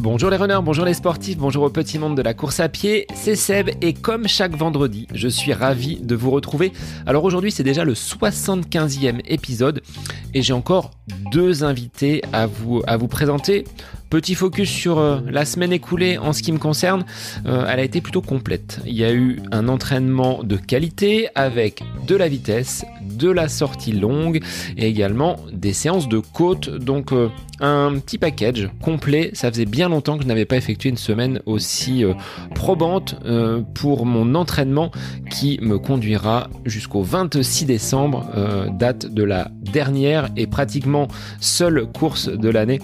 [0.00, 3.06] Bonjour les runners, bonjour les sportifs, bonjour au petit monde de la course à pied,
[3.14, 6.72] c'est Seb et comme chaque vendredi, je suis ravi de vous retrouver.
[7.04, 9.82] Alors aujourd'hui c'est déjà le 75e épisode
[10.34, 10.92] et j'ai encore
[11.30, 13.64] deux invités à vous, à vous présenter.
[14.10, 17.04] Petit focus sur euh, la semaine écoulée en ce qui me concerne,
[17.44, 18.80] euh, elle a été plutôt complète.
[18.86, 23.92] Il y a eu un entraînement de qualité avec de la vitesse, de la sortie
[23.92, 24.40] longue
[24.78, 26.70] et également des séances de côte.
[26.70, 27.28] Donc euh,
[27.60, 29.30] un petit package complet.
[29.34, 32.04] Ça faisait bien longtemps que je n'avais pas effectué une semaine aussi
[32.54, 33.16] probante
[33.74, 34.92] pour mon entraînement
[35.28, 38.30] qui me conduira jusqu'au 26 décembre,
[38.78, 41.08] date de la dernière et pratiquement
[41.40, 42.78] seule course de l'année,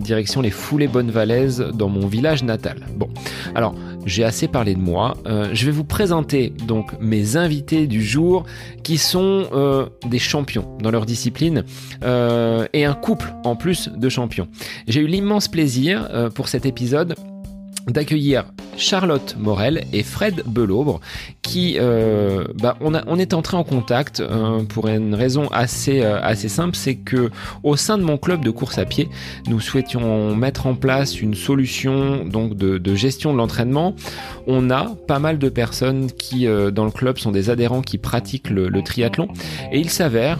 [0.00, 2.86] direction les Foulée bonne valaise dans mon village natal.
[2.96, 3.08] Bon,
[3.54, 3.74] alors
[4.06, 5.16] j'ai assez parlé de moi.
[5.26, 8.44] Euh, je vais vous présenter donc mes invités du jour
[8.84, 11.64] qui sont euh, des champions dans leur discipline
[12.04, 14.48] euh, et un couple en plus de champions.
[14.86, 17.16] J'ai eu l'immense plaisir pour cet épisode
[17.88, 18.44] d'accueillir
[18.76, 21.00] Charlotte Morel et Fred Belaubre
[21.42, 26.02] qui euh, bah, on, a, on est entré en contact euh, pour une raison assez,
[26.02, 27.30] euh, assez simple c'est que
[27.62, 29.08] au sein de mon club de course à pied
[29.48, 33.94] nous souhaitions mettre en place une solution donc de, de gestion de l'entraînement.
[34.46, 38.50] On a pas mal de personnes qui dans le club sont des adhérents qui pratiquent
[38.50, 39.28] le, le triathlon.
[39.72, 40.38] Et il s'avère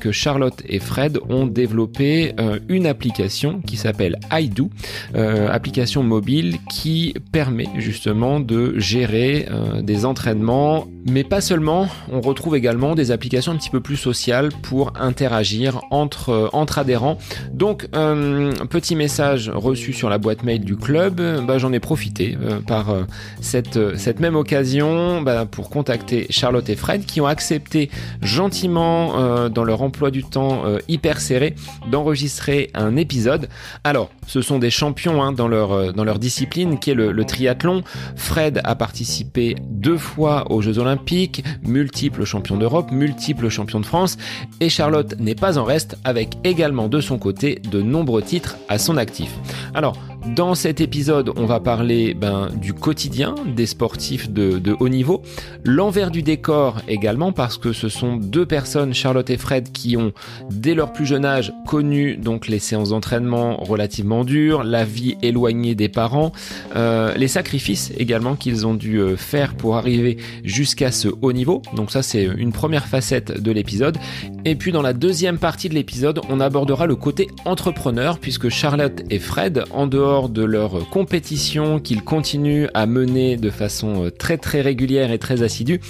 [0.00, 2.34] que Charlotte et Fred ont développé
[2.68, 4.70] une application qui s'appelle iDo
[5.14, 12.56] application mobile qui permet justement de gérer euh, des entraînements, mais pas seulement, on retrouve
[12.56, 17.18] également des applications un petit peu plus sociales pour interagir entre, euh, adhérents.
[17.52, 22.36] Donc, euh, petit message reçu sur la boîte mail du club, bah, j'en ai profité
[22.66, 22.94] par
[23.40, 23.76] cette,
[24.20, 27.90] même occasion bah, pour contacter Charlotte et Fred qui ont accepté
[28.22, 31.54] gentiment dans leur emploi du temps hyper serré
[31.90, 33.48] d'enregistrer un épisode.
[33.84, 36.39] Alors, ce sont des champions hein, dans leur discipline
[36.78, 37.82] qui est le, le triathlon.
[38.16, 44.16] Fred a participé deux fois aux Jeux Olympiques, multiple champion d'Europe, multiple champion de France,
[44.60, 48.78] et Charlotte n'est pas en reste avec également de son côté de nombreux titres à
[48.78, 49.30] son actif.
[49.74, 49.96] Alors,
[50.26, 55.22] dans cet épisode, on va parler ben, du quotidien des sportifs de, haut niveau,
[55.64, 60.12] l'envers du décor également parce que ce sont deux personnes, Charlotte et Fred, qui ont
[60.50, 65.74] dès leur plus jeune âge connu donc les séances d'entraînement relativement dures, la vie éloignée
[65.74, 66.32] des parents,
[66.76, 71.62] euh, les sacrifices également qu'ils ont dû euh, faire pour arriver jusqu'à ce haut niveau.
[71.74, 73.96] Donc ça c'est une première facette de l'épisode.
[74.44, 79.02] Et puis dans la deuxième partie de l'épisode, on abordera le côté entrepreneur puisque Charlotte
[79.10, 84.38] et Fred, en dehors de leur compétition qu'ils continuent à mener de façon euh, très
[84.38, 85.80] très régulière et très assidue,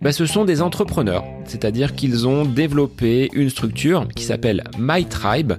[0.00, 1.24] bah, ce sont des entrepreneurs.
[1.44, 5.54] C'est-à-dire qu'ils ont développé une structure qui s'appelle My Tribe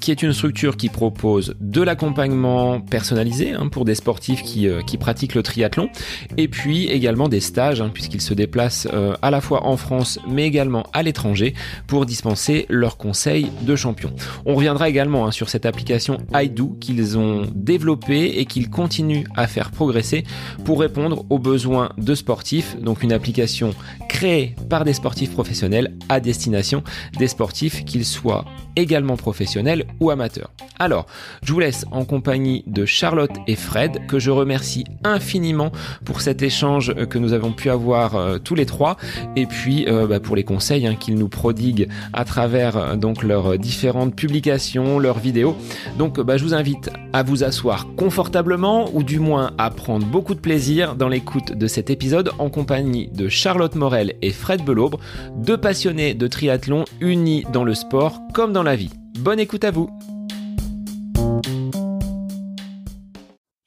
[0.00, 4.82] qui est une structure qui propose de l'accompagnement personnalisé hein, pour des sportifs qui, euh,
[4.82, 5.88] qui, pratiquent le triathlon,
[6.36, 10.18] et puis également des stages, hein, puisqu'ils se déplacent euh, à la fois en France,
[10.28, 11.54] mais également à l'étranger,
[11.86, 14.12] pour dispenser leurs conseils de champion.
[14.46, 19.46] On reviendra également hein, sur cette application iDo qu'ils ont développée et qu'ils continuent à
[19.46, 20.24] faire progresser
[20.64, 23.74] pour répondre aux besoins de sportifs, donc une application
[24.08, 26.82] créée par des sportifs professionnels à destination
[27.18, 28.44] des sportifs qu'ils soient
[28.76, 30.50] également professionnels ou amateurs.
[30.78, 31.06] Alors,
[31.42, 35.72] je vous laisse en compagnie de Charlotte et Fred, que je remercie infiniment
[36.04, 38.96] pour cet échange que nous avons pu avoir euh, tous les trois,
[39.36, 43.22] et puis euh, bah, pour les conseils hein, qu'ils nous prodiguent à travers euh, donc
[43.22, 45.56] leurs différentes publications, leurs vidéos.
[45.98, 50.34] Donc, bah, je vous invite à vous asseoir confortablement, ou du moins à prendre beaucoup
[50.34, 54.98] de plaisir dans l'écoute de cet épisode en compagnie de Charlotte Morel et Fred Belaubre,
[55.36, 58.99] deux passionnés de triathlon unis dans le sport comme dans la vie.
[59.18, 59.90] Bonne écoute à vous.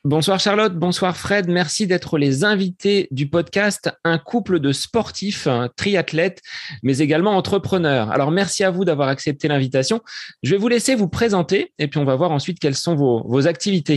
[0.05, 6.41] Bonsoir Charlotte, bonsoir Fred, merci d'être les invités du podcast Un couple de sportifs, triathlètes,
[6.83, 8.11] mais également entrepreneurs.
[8.11, 10.01] Alors merci à vous d'avoir accepté l'invitation.
[10.43, 13.47] Je vais vous laisser vous présenter et puis on va voir ensuite quelles sont vos,
[13.47, 13.96] activités.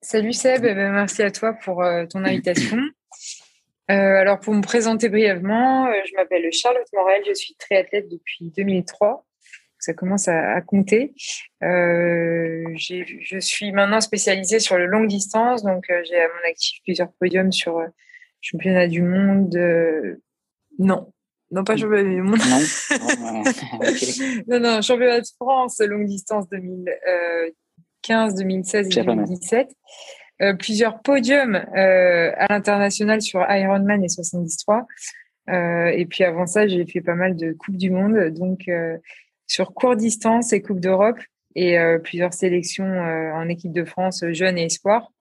[0.00, 2.78] Salut Seb, eh ben, merci à toi pour euh, ton invitation.
[3.90, 8.50] Euh, alors pour me présenter brièvement, euh, je m'appelle Charlotte Morel, je suis triathlète depuis
[8.56, 9.24] 2003
[9.82, 11.12] ça commence à, compter.
[11.64, 16.78] Euh, je suis maintenant spécialisée sur le longue distance, donc euh, j'ai à mon actif
[16.84, 17.88] plusieurs podiums sur euh,
[18.40, 19.52] championnat du monde.
[20.78, 21.12] non,
[21.50, 22.38] non pas championnat du monde.
[24.46, 29.68] Non, non, championnat de France longue distance 2015, 2016 et 2017.
[30.60, 34.54] plusieurs podiums à l'international sur Ironman et 73.
[35.48, 38.28] et puis avant ça, j'ai fait pas mal de Coupes du Monde.
[38.28, 38.68] Donc,
[39.46, 41.18] sur court distance et Coupe d'Europe
[41.54, 45.12] et plusieurs sélections en équipe de France jeunes et espoirs.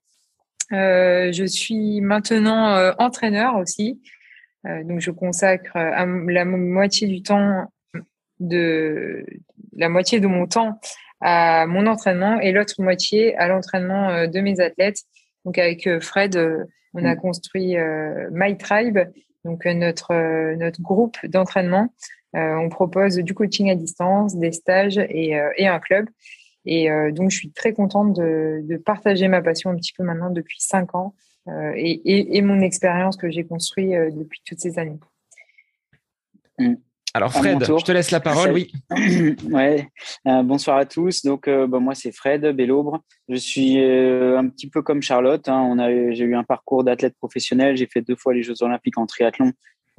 [0.71, 4.01] je suis maintenant entraîneur aussi,
[4.63, 7.69] donc je consacre la moitié du temps
[8.39, 9.25] de
[9.75, 10.79] la moitié de mon temps
[11.19, 15.01] à mon entraînement et l'autre moitié à l'entraînement de mes athlètes.
[15.43, 16.39] Donc avec Fred,
[16.93, 17.19] on a mm.
[17.19, 17.75] construit
[18.31, 18.99] My Tribe,
[19.43, 25.37] donc notre notre groupe d'entraînement euh, on propose du coaching à distance, des stages et,
[25.37, 26.07] euh, un club.
[26.65, 30.29] Et euh, donc, je suis très contente de, partager ma passion un petit peu maintenant
[30.29, 31.13] depuis cinq ans
[31.75, 34.99] et, mon expérience que j'ai construite depuis toutes ces années.
[37.13, 38.51] Alors Fred, je te laisse la parole.
[38.51, 38.71] Oui.
[39.49, 39.89] ouais.
[40.23, 41.23] bonsoir à tous.
[41.23, 43.01] Donc bah, moi c'est Fred Bellobre.
[43.27, 45.49] Je suis un petit peu comme Charlotte.
[45.49, 45.59] Hein.
[45.61, 47.75] On a, j'ai eu un parcours d'athlète professionnel.
[47.75, 49.51] J'ai fait deux fois les Jeux Olympiques en triathlon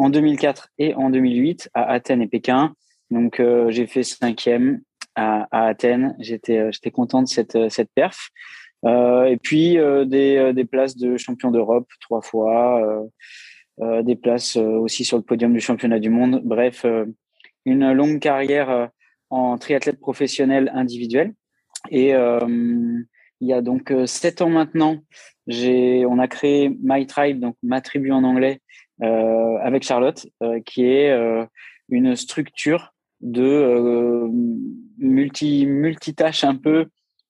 [0.03, 2.75] en 2004 et en 2008 à Athènes et Pékin.
[3.13, 4.81] Donc, euh, j'ai fait cinquième
[5.15, 6.17] à, Athènes.
[6.19, 8.31] J'étais, euh, j'étais content de cette, euh, cette perf.
[8.85, 13.05] et puis, des, des places de champion d'Europe trois fois,
[13.79, 16.43] des places aussi sur le podium du championnat du monde.
[16.45, 16.85] Bref,
[17.65, 18.91] une longue carrière
[19.31, 21.33] en triathlète professionnel individuel.
[21.91, 24.99] Et il y a donc sept ans maintenant,
[25.47, 28.61] on a créé My Tribe, donc ma tribu en anglais,
[29.63, 31.45] avec Charlotte, euh, qui est euh,
[31.89, 34.29] une structure de
[34.99, 36.87] multi multitâche un peu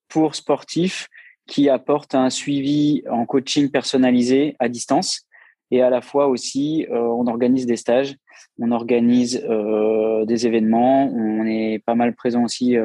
[0.09, 1.09] pour sportifs
[1.47, 5.27] qui apporte un suivi en coaching personnalisé à distance
[5.71, 8.17] et à la fois aussi on organise des stages,
[8.59, 12.77] on organise des événements, on est pas mal présent aussi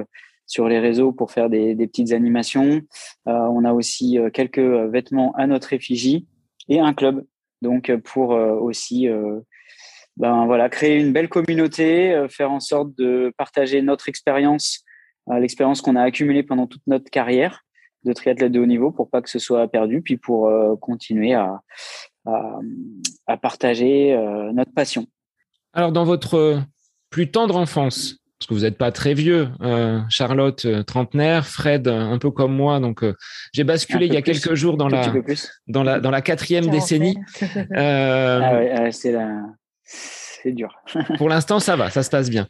[0.46, 2.82] sur les réseaux pour faire des, des petites animations.
[3.26, 6.28] on a aussi quelques vêtements à notre effigie
[6.68, 7.24] et un club
[7.62, 9.40] donc euh, pour euh, aussi euh,
[10.18, 14.84] ben voilà créer une belle communauté, faire en sorte de partager notre expérience,
[15.28, 17.62] l'expérience qu'on a accumulée pendant toute notre carrière
[18.04, 20.52] de triathlète de haut niveau pour pas que ce soit perdu, puis pour
[20.82, 21.62] continuer à,
[22.26, 24.18] à, partager
[24.56, 25.06] notre passion.
[25.74, 26.64] Alors, dans votre
[27.12, 31.88] plus tendre enfance, parce que vous n'êtes pas très vieux, euh, Charlotte euh, trentenaire, Fred
[31.88, 33.16] un peu comme moi, donc euh,
[33.52, 35.12] j'ai basculé il y a quelques jours dans la,
[35.68, 37.18] dans la dans la quatrième décennie.
[37.76, 39.42] ah ouais, c'est la...
[39.84, 40.70] c'est dur.
[41.18, 42.48] pour l'instant, ça va, ça se passe bien.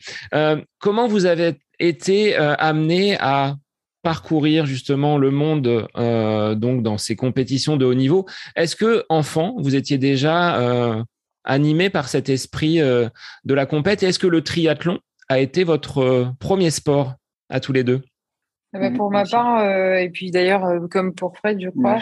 [0.80, 3.56] comment vous avez été amené à
[4.04, 8.26] parcourir justement le monde donc dans ces compétitions de haut niveau?
[8.58, 11.06] Est-ce que enfant, vous étiez déjà
[11.46, 14.04] animé par cet esprit de la compète?
[14.04, 17.14] Est-ce que le triathlon a été votre euh, premier sport
[17.50, 18.02] à tous les deux?
[18.74, 22.00] Ah bah, Pour ma part, euh, et puis d'ailleurs, euh, comme pour Fred, je crois,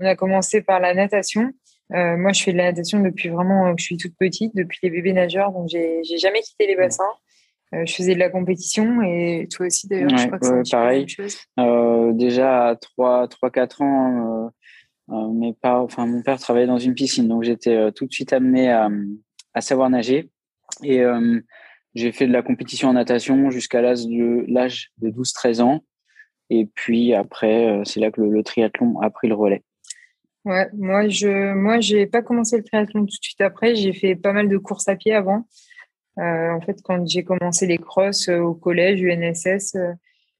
[0.00, 1.50] on a commencé par la natation.
[1.90, 4.90] moi, je fais de la natation depuis vraiment que je suis toute petite, depuis les
[4.90, 7.04] bébés nageurs, donc j'ai jamais quitté les bassins.
[7.72, 11.06] je faisais de la compétition et toi aussi d'ailleurs, je crois que c'est pareil.
[12.14, 14.50] déjà à 3-4 ans,
[15.32, 18.88] mes enfin, mon père travaillait dans une piscine, donc j'étais tout de suite amené à,
[19.52, 20.30] à savoir nager.
[20.82, 21.02] Et
[21.94, 25.84] j'ai fait de la compétition en natation jusqu'à l'âge de, l'âge de 12-13 ans.
[26.50, 29.62] Et puis après, euh, c'est là que le, triathlon a pris le relais.
[30.44, 31.78] Ouais, moi, je moi,
[32.12, 33.74] pas commencé le triathlon tout de suite après.
[33.74, 35.46] J'ai fait pas mal de courses à pied avant.
[36.18, 39.76] Euh, en fait, quand j'ai commencé les crosses euh, au collège, UNSS,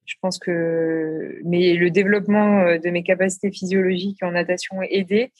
[0.05, 5.31] je pense que mais le développement de mes capacités physiologiques en natation a aidé.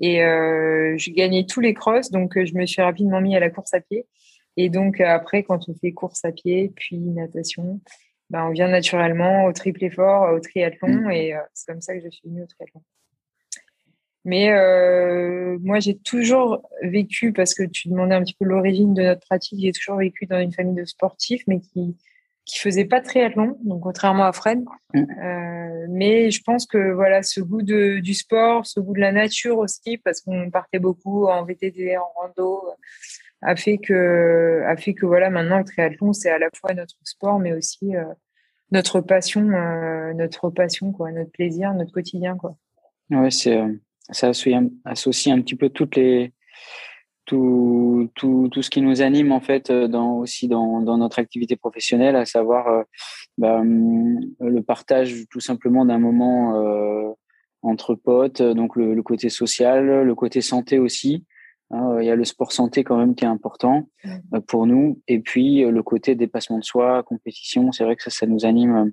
[0.00, 3.50] Et euh, je gagnais tous les crosses, donc je me suis rapidement mis à la
[3.50, 4.06] course à pied.
[4.56, 7.80] Et donc, euh, après, quand on fait course à pied, puis natation,
[8.30, 11.10] ben, on vient naturellement au triple effort, au triathlon, mm.
[11.10, 12.82] et euh, c'est comme ça que je suis venue au triathlon.
[14.24, 19.02] Mais euh, moi, j'ai toujours vécu, parce que tu demandais un petit peu l'origine de
[19.02, 21.96] notre pratique, j'ai toujours vécu dans une famille de sportifs, mais qui
[22.44, 24.64] qui faisait pas de triathlon, donc contrairement à Fred.
[24.94, 25.00] Mm.
[25.00, 29.12] Euh, mais je pense que voilà, ce goût de, du sport, ce goût de la
[29.12, 32.64] nature aussi, parce qu'on partait beaucoup en VTT, en rando,
[33.42, 36.96] a fait que a fait que voilà maintenant le triathlon c'est à la fois notre
[37.02, 38.04] sport mais aussi euh,
[38.70, 42.56] notre passion euh, notre passion quoi notre plaisir notre quotidien quoi.
[43.10, 43.72] Ouais c'est euh,
[44.10, 46.32] ça associe, un petit peu toutes les
[47.24, 51.56] tout, tout, tout ce qui nous anime en fait dans aussi dans, dans notre activité
[51.56, 52.84] professionnelle à savoir
[53.38, 57.14] bah, hum, le partage tout simplement d'un moment
[57.62, 61.24] entre potes donc le, côté social le côté santé aussi
[61.72, 65.00] il y a le sport santé quand même qui est important euh, pour nous.
[65.08, 68.44] Et puis euh, le côté dépassement de soi, compétition, c'est vrai que ça, ça nous
[68.44, 68.92] anime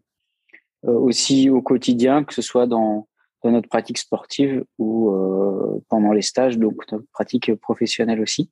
[0.86, 3.08] euh, aussi au quotidien, que ce soit dans,
[3.44, 5.14] dans notre pratique sportive ou
[5.90, 8.52] pendant les stages, donc notre pratique professionnelle aussi.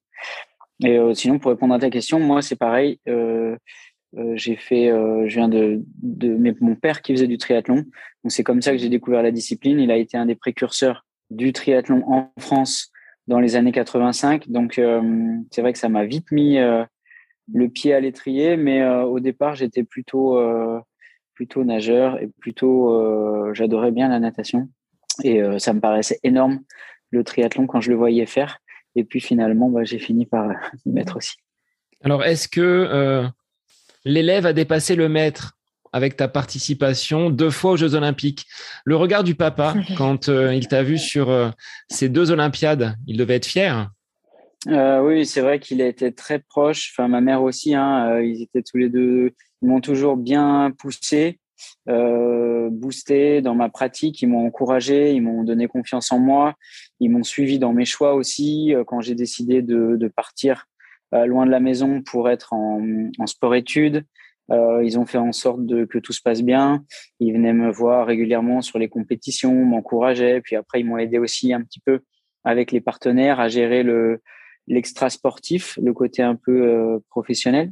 [0.83, 2.99] Et sinon, pour répondre à ta question, moi, c'est pareil.
[3.05, 7.75] j'ai fait, je viens de, de mon père qui faisait du triathlon.
[7.75, 9.79] Donc c'est comme ça que j'ai découvert la discipline.
[9.79, 12.91] Il a été un des précurseurs du triathlon en France
[13.27, 14.49] dans les années 85.
[14.49, 14.81] Donc
[15.51, 19.83] c'est vrai que ça m'a vite mis le pied à l'étrier, mais au départ j'étais
[19.83, 20.39] plutôt
[21.33, 24.69] plutôt nageur et plutôt j'adorais bien la natation
[25.23, 26.61] et ça me paraissait énorme
[27.11, 28.59] le triathlon quand je le voyais faire.
[28.95, 30.49] Et puis finalement, bah, j'ai fini par
[30.85, 31.35] y mettre aussi.
[32.03, 33.27] Alors, est-ce que euh,
[34.05, 35.56] l'élève a dépassé le maître?
[35.93, 38.45] Avec ta participation deux fois aux Jeux Olympiques
[38.85, 41.49] Le regard du papa, quand euh, il t'a vu sur euh,
[41.89, 43.89] ces deux Olympiades, il devait être fier
[44.65, 46.93] Oui, c'est vrai qu'il a été très proche.
[46.93, 51.39] Enfin, ma mère aussi, hein, ils étaient tous les deux, ils m'ont toujours bien poussé.
[51.85, 56.55] boosté dans ma pratique, ils m'ont encouragé, ils m'ont donné confiance en moi,
[56.99, 60.65] ils m'ont suivi dans mes choix aussi quand j'ai décidé de, de partir
[61.13, 62.81] euh, loin de la maison pour être en,
[63.17, 64.03] en sport-études.
[64.51, 66.83] Euh, ils ont fait en sorte que tout se passe bien.
[67.19, 70.41] Ils venaient me voir régulièrement sur les compétitions, m'encourageaient.
[70.41, 71.99] Puis après, ils m'ont aidé aussi un petit peu
[72.43, 74.21] avec les partenaires à gérer le
[74.69, 77.71] l'extra sportif, le côté un peu euh, professionnel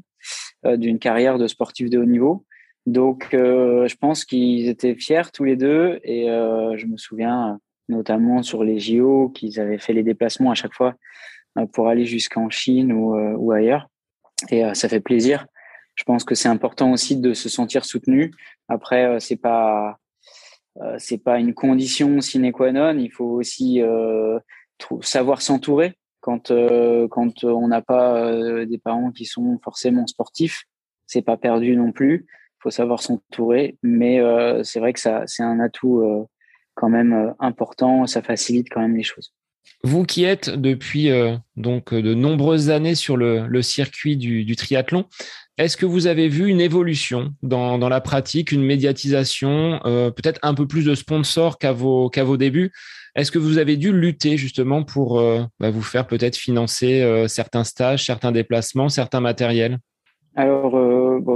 [0.66, 2.46] euh, d'une carrière de sportif de haut niveau.
[2.86, 6.00] Donc, je pense qu'ils étaient fiers tous les deux.
[6.04, 10.76] Et je me souviens notamment sur les JO qu'ils avaient fait les déplacements à chaque
[10.76, 10.94] fois
[11.74, 13.90] pour aller jusqu'en Chine ou, ailleurs.
[14.52, 15.48] Et ça fait plaisir.
[15.96, 18.32] Je pense que c'est important aussi de se sentir soutenu.
[18.68, 19.98] Après, c'est pas
[20.98, 22.98] c'est pas une condition sine qua non.
[22.98, 23.82] Il faut aussi
[25.02, 26.52] savoir s'entourer quand
[27.10, 30.64] quand on n'a pas des parents qui sont forcément sportifs.
[31.08, 32.26] C'est pas perdu non plus.
[32.28, 34.20] Il faut savoir s'entourer, mais
[34.64, 36.28] c'est vrai que ça c'est un atout
[36.74, 38.06] quand même important.
[38.06, 39.34] Ça facilite quand même les choses.
[39.84, 45.06] Vous qui êtes depuis euh, donc de nombreuses années sur le, circuit du, triathlon,
[45.58, 50.54] est-ce que vous avez vu une évolution dans, la pratique, une médiatisation, euh, peut-être un
[50.54, 52.72] peu plus de sponsors qu'à vos, débuts?
[53.16, 57.64] Est-ce que vous avez dû lutter justement pour euh, bah, vous faire peut-être financer certains
[57.64, 59.78] stages, certains déplacements, certains matériels?
[60.36, 60.72] Alors,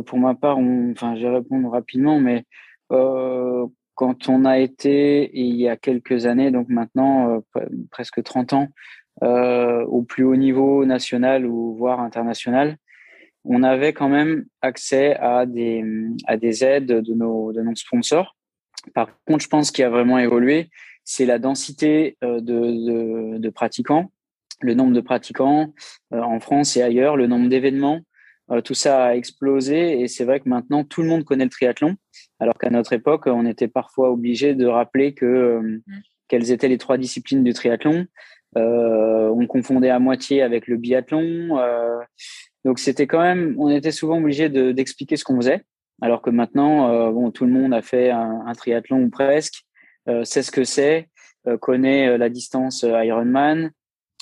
[0.03, 2.43] pour ma part, enfin, je vais rapidement, mais
[3.99, 8.67] quand on a été, il y a quelques années, donc maintenant euh, presque 30 ans,
[9.23, 12.77] euh, au plus haut niveau national ou voire international,
[13.46, 15.84] on avait quand même accès à des,
[16.25, 18.36] à des aides de nos, de nos sponsors.
[18.93, 20.69] Par contre, je pense qu'il a vraiment évolué,
[21.03, 24.12] c'est la densité euh, de, de, de, pratiquants,
[24.62, 25.74] le nombre de pratiquants
[26.12, 28.01] en France et ailleurs, le nombre d'événements.
[28.63, 31.96] tout ça a explosé et c'est vrai que maintenant tout le monde connaît le triathlon.
[32.39, 36.01] Alors qu'à notre époque, on était parfois obligé de rappeler que euh, mm.
[36.27, 38.05] quelles étaient les trois disciplines du triathlon.
[38.58, 41.60] Euh, on confondait à moitié avec le biathlon.
[41.60, 42.00] Euh,
[42.65, 45.63] donc c'était quand même, on était souvent obligé d'expliquer ce qu'on faisait.
[46.01, 49.65] Alors que maintenant, bon, tout le monde a fait un, triathlon ou presque,
[50.23, 51.09] sait ce que c'est,
[51.59, 53.71] connaît la distance Ironman.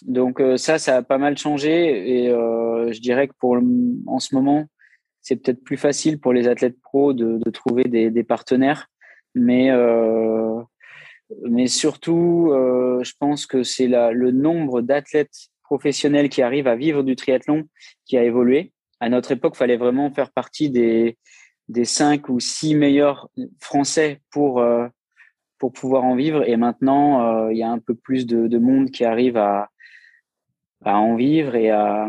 [0.03, 3.57] Donc ça, ça a pas mal changé et je dirais que pour
[4.07, 4.65] en ce moment,
[5.27, 8.87] c'est peut-être plus facile pour les athlètes pros de, trouver des, partenaires,
[9.35, 10.61] mais euh,
[11.49, 17.03] mais surtout, euh, je pense que c'est le nombre d'athlètes professionnels qui arrivent à vivre
[17.03, 17.67] du triathlon
[18.05, 18.71] qui a évolué.
[18.99, 21.17] À notre époque, il fallait vraiment faire partie des
[21.69, 24.87] des cinq ou six meilleurs français pour euh,
[25.59, 26.47] pour pouvoir en vivre.
[26.47, 29.69] Et maintenant, il y a un peu plus de, de monde qui arrive à
[30.85, 32.07] à en vivre et à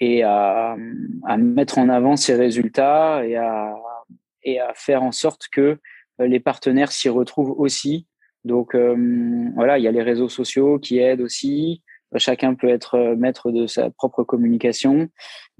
[0.00, 0.76] et à,
[1.24, 3.74] à, mettre en avant ces résultats et à,
[4.42, 5.78] et à faire en sorte que
[6.20, 8.06] euh, les partenaires s'y retrouvent aussi.
[8.44, 8.96] Donc euh,
[9.54, 11.82] voilà, il y a les réseaux sociaux qui aident aussi.
[12.16, 15.08] Chacun peut être euh, maître de sa propre communication.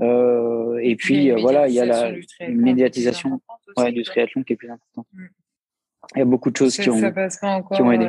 [0.00, 2.12] Euh, et puis voilà, il y a la
[2.48, 3.40] médiatisation
[3.76, 5.06] ouais, du triathlon qui est plus importante.
[5.12, 5.26] Mm.
[6.14, 7.12] Il y a beaucoup de choses qui ont,
[7.72, 8.08] qui ont aidé.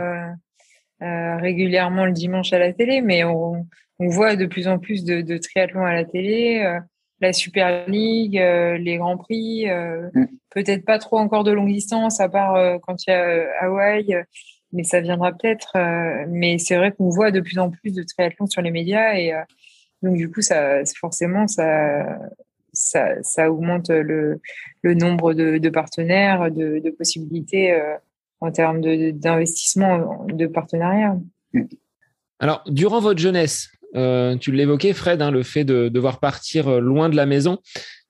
[1.01, 3.65] Euh, régulièrement le dimanche à la télé, mais on,
[3.99, 6.77] on voit de plus en plus de, de triathlon à la télé, euh,
[7.21, 10.27] la Super League, euh, les Grands Prix, mm.
[10.49, 14.23] peut-être pas trop encore de longue distance, à part quand il y a Hawaï,
[14.71, 15.73] mais ça viendra peut-être.
[16.27, 19.33] mais c'est vrai qu'on voit de plus en plus de triathlon sur les médias et
[20.01, 22.19] donc du coup, ça, forcément, ça,
[22.73, 24.39] ça, augmente le,
[24.83, 27.77] nombre de, partenaires, de, possibilités
[28.39, 31.17] en termes d'investissement, de, partenariat.
[32.39, 36.79] Alors, durant votre jeunesse, euh, tu l'évoquais, Fred, hein, le fait de devoir partir euh,
[36.79, 37.59] loin de la maison.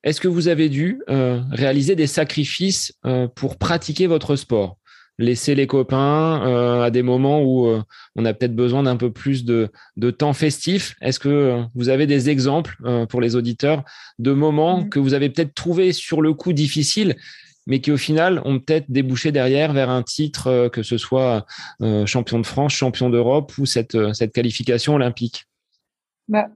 [0.02, 2.94] Est-ce que vous avez dû euh, réaliser des sacrifices
[3.34, 4.78] pour pratiquer votre sport?
[5.20, 7.68] Laisser les copains à des moments où
[8.16, 12.06] on a peut-être besoin d'un peu plus de, de temps festif Est-ce que vous avez
[12.06, 12.76] des exemples
[13.08, 13.84] pour les auditeurs
[14.18, 14.88] de moments mmh.
[14.88, 17.16] que vous avez peut-être trouvé sur le coup difficile
[17.66, 21.46] mais qui au final ont peut-être débouché derrière vers un titre, que ce soit
[22.06, 25.44] champion de France, champion d'Europe ou cette, cette qualification olympique?
[26.26, 26.48] Bah,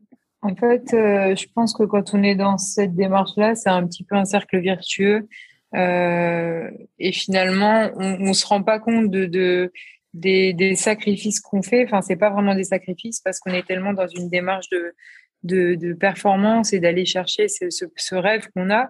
[0.44, 4.04] en fait, euh, je pense que quand on est dans cette démarche-là, c'est un petit
[4.04, 5.26] peu un cercle vertueux.
[5.75, 9.73] Euh, et finalement, on ne se rend pas compte de,
[10.12, 11.85] des, sacrifices qu'on fait.
[11.85, 14.95] Enfin, c'est pas vraiment des sacrifices parce qu'on est tellement dans une démarche de,
[15.43, 18.88] de, performance et d'aller chercher ce, rêve qu'on a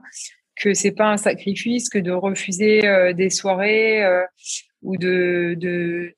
[0.57, 4.05] que c'est pas un sacrifice que de refuser euh, des soirées
[4.83, 6.15] ou de, de,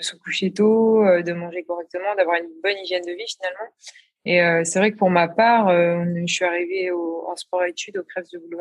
[0.00, 3.72] se coucher tôt, de manger correctement, d'avoir une bonne hygiène de vie finalement.
[4.24, 7.96] Et euh, c'est vrai que pour ma part, euh, je suis arrivée en sport études
[7.96, 8.58] au Crèves de Blue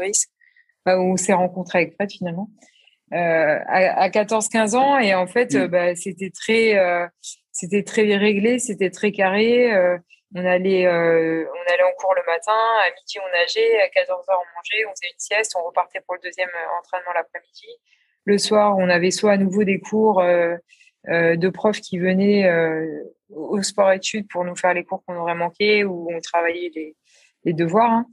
[0.88, 2.50] Où on s'est rencontré avec Fred finalement,
[3.14, 4.98] euh, à, à 14-15 ans.
[4.98, 6.80] Et en fait, bah, c'était très,
[7.52, 9.72] c'était très réglé, c'était très carré.
[10.36, 12.52] on allait, on allait en cours le matin,
[12.86, 16.02] à midi on nageait, à 14 h on mangeait, on faisait une sieste, on repartait
[16.06, 17.68] pour le deuxième entraînement l'après-midi.
[18.26, 22.50] Le soir, on avait soit à nouveau des cours de profs qui venaient
[23.30, 26.96] au sport études pour nous faire les cours qu'on aurait manqué ou on travaillait les,
[27.46, 27.92] les devoirs.
[27.92, 28.06] Hein.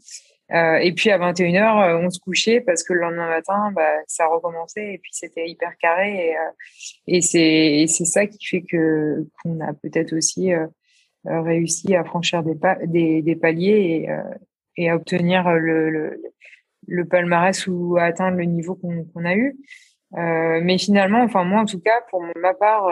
[0.53, 3.97] Euh, et puis à 21h, euh, on se couchait parce que le lendemain matin, bah,
[4.07, 6.29] ça recommençait et puis c'était hyper carré.
[6.29, 6.51] Et, euh,
[7.09, 10.67] et c'est ça qui fait que qu'on a peut-être aussi euh,
[11.25, 16.23] réussi à franchir des, des, des, paliers et, et à obtenir le, le,
[16.87, 19.57] le, palmarès ou à atteindre le niveau qu'on a eu.
[20.13, 22.89] mais finalement, enfin moi en tout cas, pour ma part,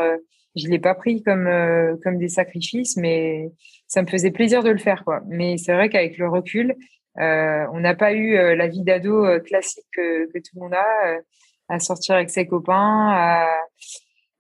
[0.56, 3.50] je l'ai pas pris comme euh, comme des sacrifices, mais
[3.86, 5.22] ça me faisait plaisir de le faire quoi.
[5.26, 6.74] Mais c'est vrai qu'avec le recul,
[7.18, 10.62] euh, on n'a pas eu euh, la vie d'ado euh, classique que, que, tout le
[10.62, 11.18] monde a,
[11.68, 13.48] à sortir avec ses copains, à,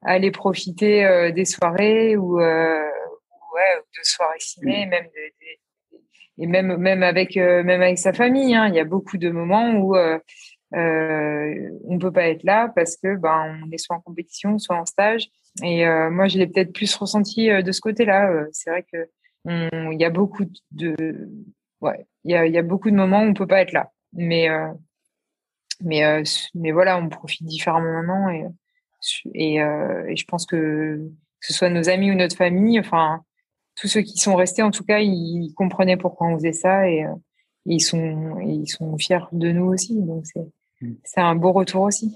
[0.02, 2.90] à aller profiter des soirées ou ouais,
[3.96, 5.98] de soirées ciné, même de,
[6.36, 8.54] et même même avec même avec sa famille.
[8.54, 8.68] Hein.
[8.68, 10.18] Il y a beaucoup de moments où euh,
[10.74, 14.84] on peut pas être là parce que ben on est soit en compétition, soit en
[14.84, 15.30] stage
[15.62, 18.30] et euh, moi, je l'ai peut-être plus ressenti euh, de ce côté-là.
[18.30, 19.08] Euh, c'est vrai que
[19.46, 21.28] il y a beaucoup de,
[21.82, 23.90] ouais, il y a, y a, beaucoup de moments où on peut pas être là.
[24.12, 24.48] Mais
[25.82, 26.22] mais
[26.54, 28.46] mais voilà, on profite différemment maintenant et
[29.34, 31.10] et, et je pense que
[31.40, 33.22] que ce soit nos amis ou notre famille, enfin
[33.76, 37.04] tous ceux qui sont restés, en tout cas, ils, comprenaient pourquoi on faisait ça et,
[37.66, 39.98] ils sont ils sont fiers de nous aussi.
[39.98, 40.46] Donc c'est
[40.82, 40.94] mmh.
[41.02, 42.14] c'est un beau retour aussi.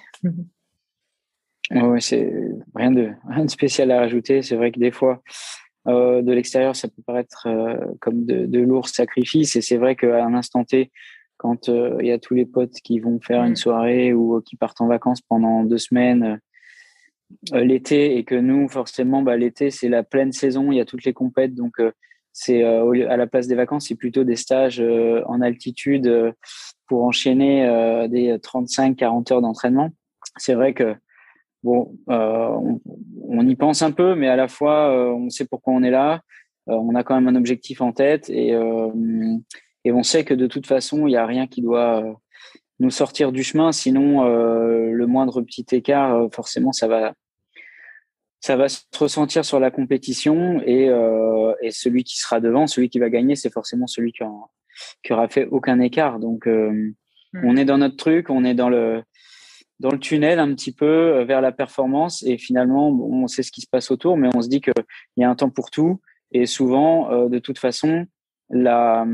[1.70, 2.32] Oui, c'est
[2.74, 4.42] rien de, rien de spécial à rajouter.
[4.42, 5.22] C'est vrai que des fois,
[5.88, 9.56] euh, de l'extérieur, ça peut paraître euh, comme de, de, lourds sacrifices.
[9.56, 10.90] Et c'est vrai qu'à un instant T,
[11.38, 13.56] quand euh, il y a tous les potes qui vont faire une mm.
[13.56, 16.40] soirée ou qui partent en vacances pendant deux semaines
[17.52, 21.04] l'été et que nous, forcément, bah, l'été, c'est la pleine saison, il y a toutes
[21.04, 21.54] les compètes.
[21.54, 21.74] Donc,
[22.32, 24.82] c'est à la place des vacances, c'est plutôt des stages
[25.26, 26.34] en altitude
[26.86, 27.66] pour enchaîner
[28.08, 29.90] des 35-40 heures d'entraînement.
[30.38, 30.96] C'est vrai que
[31.68, 32.76] bon, euh,
[33.28, 35.90] on, y pense un peu, mais à la fois, euh, on sait pourquoi on est
[35.90, 36.22] là.
[36.68, 38.54] Euh, on a quand même un objectif en tête et,
[39.84, 42.04] et on sait que de toute façon, il n'y a rien qui doit
[42.80, 43.72] nous sortir du chemin.
[43.72, 47.14] Sinon, le moindre petit écart, forcément, ça va,
[48.40, 50.90] ça va se ressentir sur la compétition et,
[51.62, 54.24] et celui qui sera devant, celui qui va gagner, c'est forcément celui qui,
[55.02, 56.18] qui aura fait aucun écart.
[56.18, 56.92] Donc, mmh.
[57.44, 59.02] on est dans notre truc, on est dans le,
[59.80, 62.22] dans le tunnel un petit peu euh, vers la performance.
[62.24, 64.74] Et finalement on sait ce qui se passe autour mais on se dit qu'il
[65.16, 66.00] y a un temps pour tout.
[66.32, 68.06] Et souvent euh, de toute façon
[68.50, 69.06] la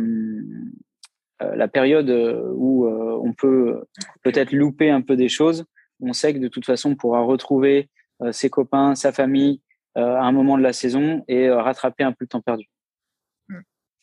[1.43, 2.11] euh, la période
[2.55, 3.85] où on peut
[4.23, 5.65] peut-être louper un peu des choses
[6.01, 7.91] on sait que de toute façon on pourra retrouver
[8.31, 9.61] ses copains sa famille
[9.97, 12.67] à un moment de la saison et rattraper un peu le temps perdu.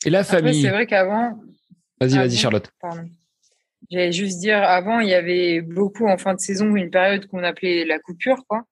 [0.06, 1.40] Et la famille c'est vrai qu'avant
[2.02, 2.70] vas-y vas-y Charlotte.
[2.82, 3.08] Pardon.
[3.92, 7.44] J'allais juste dire, avant, il y avait beaucoup en fin de saison une période qu'on
[7.44, 8.64] appelait la coupure, quoi.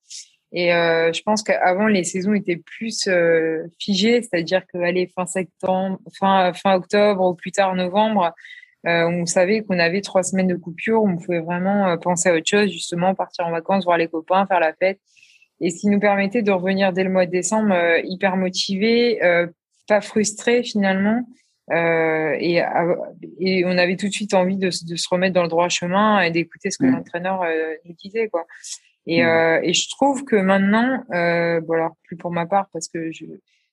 [0.52, 5.26] Et euh, je pense qu'avant, les saisons étaient plus euh, figées, c'est-à-dire que allez, fin
[5.26, 8.34] septembre, fin, fin octobre ou plus tard novembre,
[8.88, 12.48] euh, on savait qu'on avait trois semaines de coupure, on pouvait vraiment penser à autre
[12.48, 15.00] chose, justement, partir en vacances, voir les copains, faire la fête.
[15.60, 19.20] Et ce qui nous permettait de revenir dès le mois de décembre hyper motivés,
[19.90, 21.26] pas frustrés finalement,
[21.72, 22.64] euh, et,
[23.40, 26.22] et, on avait tout de suite envie de, de, se remettre dans le droit chemin
[26.22, 26.92] et d'écouter ce que mmh.
[26.92, 28.28] l'entraîneur euh, nous disait.
[28.28, 28.48] Quoi.
[29.06, 29.28] Et, mmh.
[29.28, 33.26] euh, et, je trouve que maintenant, bon alors plus pour ma part parce que je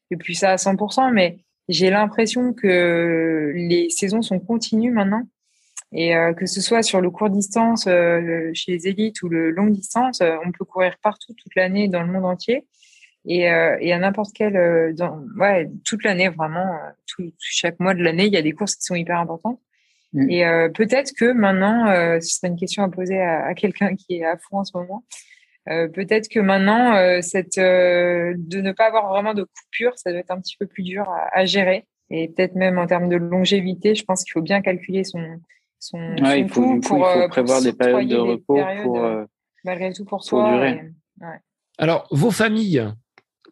[0.09, 5.23] fais plus ça à 100%, mais j'ai l'impression que les saisons sont continues maintenant
[5.93, 10.21] Et que ce soit sur le court distance chez les élites ou le longue distance,
[10.21, 12.67] on peut courir partout toute l'année dans le monde entier.
[13.29, 18.27] Et, et à n'importe quel, dans, ouais, toute l'année vraiment, tout, chaque mois de l'année,
[18.27, 19.61] il y a des courses qui sont hyper importantes.
[20.13, 20.31] Mm.
[20.31, 24.17] Et euh, peut-être que maintenant, euh, ce serait une question à poser à, quelqu'un qui
[24.17, 25.05] est à fond en ce moment.
[25.69, 30.31] Euh, peut-être que maintenant, cette, de ne pas avoir vraiment de coupure, ça doit être
[30.31, 31.87] un petit peu plus dur à, gérer.
[32.09, 35.23] Et peut-être même en termes de longévité, je pense qu'il faut bien calculer son,
[35.81, 39.05] son, ouais, il faut, pour, il faut prévoir des périodes de repos pour,
[39.65, 40.53] malgré tout pour, soi.
[40.53, 40.83] Durer.
[41.21, 41.41] ouais.
[41.79, 42.87] Alors, vos familles,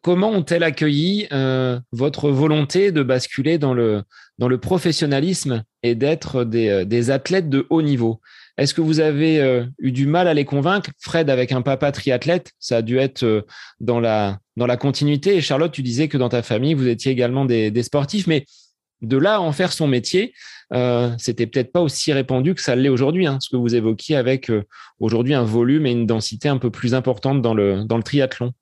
[0.04, 4.02] comment ont-elles accueilli euh, votre volonté de basculer dans le,
[4.38, 8.20] dans le professionnalisme et d'être des, euh, des, athlètes de haut niveau?
[8.58, 10.90] Est-ce que vous avez euh, eu du mal à les convaincre?
[11.00, 13.46] Fred, avec un papa triathlète, ça a dû être
[13.80, 15.36] dans, la, dans la continuité.
[15.36, 18.44] Et Charlotte, tu disais que dans ta famille, vous étiez également des, des sportifs, mais
[19.00, 20.34] de là à en faire son métier,
[21.18, 24.50] c'était peut-être pas aussi répandu que ça l'est aujourd'hui, hein, ce que vous évoquiez avec
[24.98, 28.52] aujourd'hui un volume et une densité un peu plus importante dans le, dans le triathlon.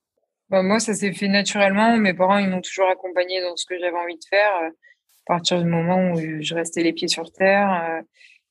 [0.53, 1.97] Bah, moi, ça s'est fait naturellement.
[1.97, 5.25] Mes parents, ils m'ont toujours accompagné dans ce que j'avais envie de faire, euh, à
[5.25, 7.73] partir du moment où je restais les pieds sur terre.
[7.73, 8.03] Euh.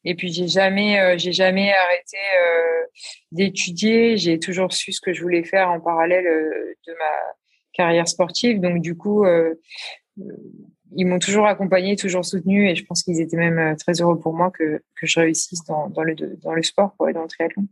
[0.03, 2.17] et puis, j'ai jamais, euh, j'ai jamais arrêté
[3.31, 4.17] d'étudier.
[4.17, 7.33] J'ai toujours su ce que je voulais faire en parallèle de ma
[7.71, 8.59] carrière sportive.
[8.59, 9.23] Donc, du coup,
[10.95, 14.33] ils m'ont toujours accompagné, toujours soutenu, et je pense qu'ils étaient même très heureux pour
[14.33, 17.67] moi que, que je réussisse dans, dans, le, dans le sport, quoi, dans le triathlon.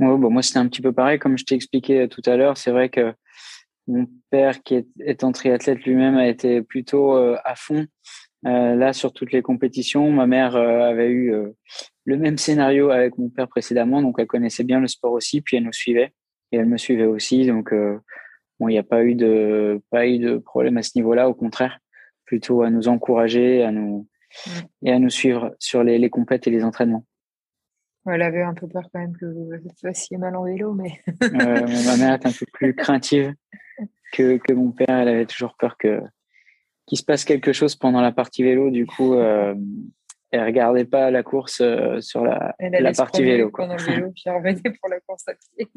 [0.00, 1.18] Ouais, bon, moi, c'était un petit peu pareil.
[1.18, 3.12] Comme je t'ai expliqué tout à l'heure, c'est vrai que
[3.86, 7.86] mon père, qui est, étant triathlète lui-même, a été plutôt euh, à fond
[8.46, 10.10] euh, là sur toutes les compétitions.
[10.10, 11.34] Ma mère euh, avait eu
[12.04, 15.58] le même scénario avec mon père précédemment, donc elle connaissait bien le sport aussi, puis
[15.58, 16.14] elle nous suivait
[16.52, 17.46] et elle me suivait aussi.
[17.46, 17.74] Donc
[18.58, 21.28] bon, il n'y a pas eu de pas eu de problème à ce niveau-là.
[21.28, 21.78] Au contraire,
[22.24, 24.08] plutôt à nous encourager, à nous
[24.82, 27.04] et à nous suivre sur les, les compètes et les entraînements.
[28.06, 31.00] Elle avait un peu peur quand même que vous fassiez mal en vélo, mais.
[31.32, 33.34] ma mère est un peu plus craintive
[34.12, 34.88] que, que mon père.
[34.88, 36.00] Elle avait toujours peur que
[36.86, 38.70] qu'il se passe quelque chose pendant la partie vélo.
[38.70, 39.54] Du coup, euh,
[40.32, 43.50] elle regardait pas la course euh, sur la, la partie vélo.
[43.50, 45.68] Pendant le vélo, puis elle revenait pour la course à pied.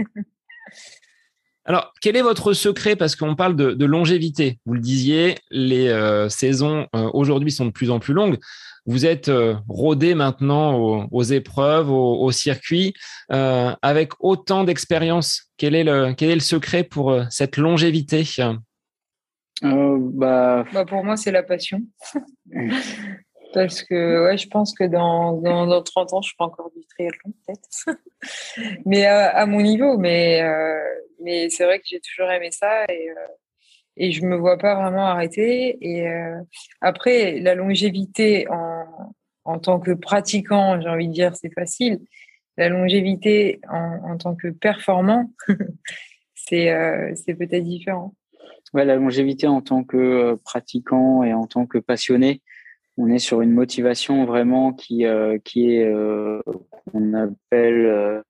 [1.65, 2.95] Alors, quel est votre secret?
[2.95, 4.59] Parce qu'on parle de, longévité.
[4.65, 8.37] Vous le disiez, les euh, saisons euh, aujourd'hui sont de plus en plus longues.
[8.85, 10.75] Vous êtes euh, rodé maintenant
[11.09, 12.93] aux, épreuves, au, circuit,
[13.29, 15.49] avec autant d'expérience.
[15.57, 18.27] Quel, est le, quel est le secret pour cette longévité?
[19.61, 20.65] Bah...
[20.73, 20.85] bah...
[20.85, 21.81] Pour moi, c'est la passion.
[23.53, 26.83] Parce que ouais, je pense que dans, dans, dans 30 ans, je ferai encore du
[26.87, 27.99] triathlon, peut-être.
[28.85, 29.97] mais à, mon niveau.
[29.97, 30.79] Mais, euh,
[31.21, 33.27] mais c'est vrai que j'ai toujours aimé ça et, euh,
[33.95, 35.77] et je me vois pas vraiment arrêter.
[35.81, 36.39] Et euh,
[36.81, 39.13] après, la longévité en,
[39.45, 41.99] en tant que pratiquant, j'ai envie de dire, c'est facile.
[42.57, 45.31] La longévité en, en tant que performant,
[46.35, 46.69] c'est
[47.15, 48.13] c'est peut-être différent.
[48.73, 52.41] Ouais, la longévité en tant que pratiquant et en tant que passionné,
[52.97, 56.41] on est sur une motivation vraiment qui euh, qui est euh,
[56.91, 58.21] qu'on appelle euh,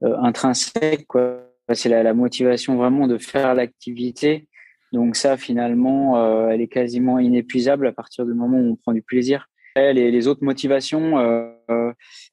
[0.00, 1.42] intrinsèque quoi.
[1.72, 4.46] C'est la, la, motivation vraiment de faire l'activité.
[4.92, 9.02] Donc ça finalement elle est quasiment inépuisable à partir du moment où on prend du
[9.02, 9.48] plaisir.
[9.74, 11.18] Les, les autres motivations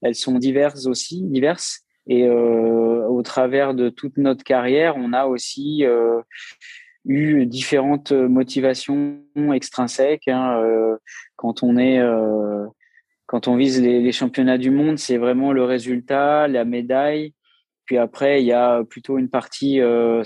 [0.03, 1.79] elles sont diverses aussi diverses.
[2.05, 5.83] Et au travers de toute notre carrière on a aussi
[7.05, 9.19] eu différentes motivations
[9.53, 10.27] extrinsèques.
[10.27, 10.97] Hein, euh,
[11.35, 12.65] quand on est, euh,
[13.25, 17.33] quand on vise les, championnats du monde, c'est vraiment le résultat, la médaille.
[17.85, 20.23] Puis après, il y a plutôt une partie euh,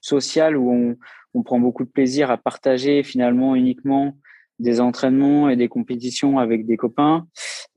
[0.00, 0.96] sociale où on,
[1.34, 4.16] on, prend beaucoup de plaisir à partager finalement uniquement
[4.60, 7.26] des entraînements et des compétitions avec des copains.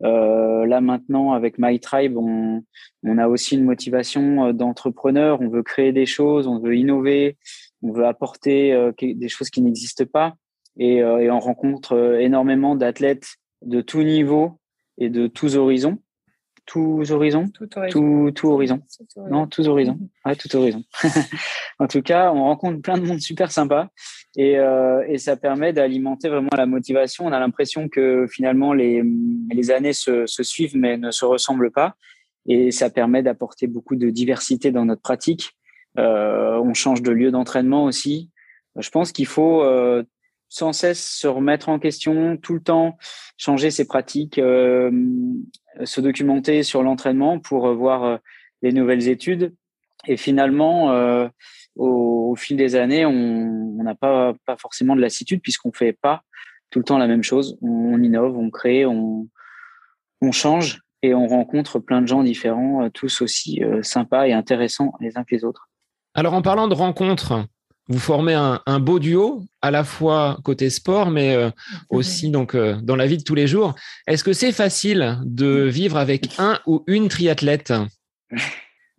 [0.03, 2.63] Euh, là maintenant, avec My Tribe, on,
[3.03, 5.41] on a aussi une motivation d'entrepreneur.
[5.41, 7.37] On veut créer des choses, on veut innover,
[7.83, 10.35] on veut apporter euh, des choses qui n'existent pas
[10.77, 14.59] et, euh, et, on rencontre euh, énormément d'athlètes de tout niveau
[14.97, 15.99] et de tous horizons.
[16.65, 17.49] Tous horizons?
[17.49, 18.31] Tout horizon.
[18.31, 18.81] Tout, horizon.
[19.29, 19.99] Non, tous horizons.
[20.25, 20.83] Ouais, tout horizon.
[21.79, 23.89] en tout cas, on rencontre plein de monde super sympa
[24.37, 27.25] et, euh, et ça permet d'alimenter vraiment la motivation.
[27.25, 29.03] On a l'impression que finalement les,
[29.51, 31.95] les années se, se suivent mais ne se ressemblent pas
[32.45, 35.57] et ça permet d'apporter beaucoup de diversité dans notre pratique
[35.97, 38.31] on change de lieu d'entraînement aussi.
[38.77, 40.03] Je pense qu'il faut euh,
[40.49, 42.97] sans cesse se remettre en question, tout le temps
[43.37, 44.91] changer ses pratiques, euh,
[45.83, 48.19] se documenter sur l'entraînement pour voir
[48.61, 49.53] les nouvelles études.
[50.05, 51.29] Et finalement,
[51.75, 56.23] au, fil des années, on n'a pas, forcément de lassitude puisqu'on fait pas
[56.69, 57.57] tout le temps la même chose.
[57.61, 59.27] On, innove, on crée, on,
[60.21, 65.17] on change et on rencontre plein de gens différents, tous aussi sympas et intéressants les
[65.17, 65.69] uns que les autres.
[66.15, 67.45] Alors en parlant de rencontres,
[67.89, 71.49] vous formez un, beau duo, à la fois côté sport, mais euh,
[71.89, 73.75] aussi donc euh, dans la vie de tous les jours.
[74.07, 77.73] Est-ce que c'est facile de vivre avec un ou une triathlète?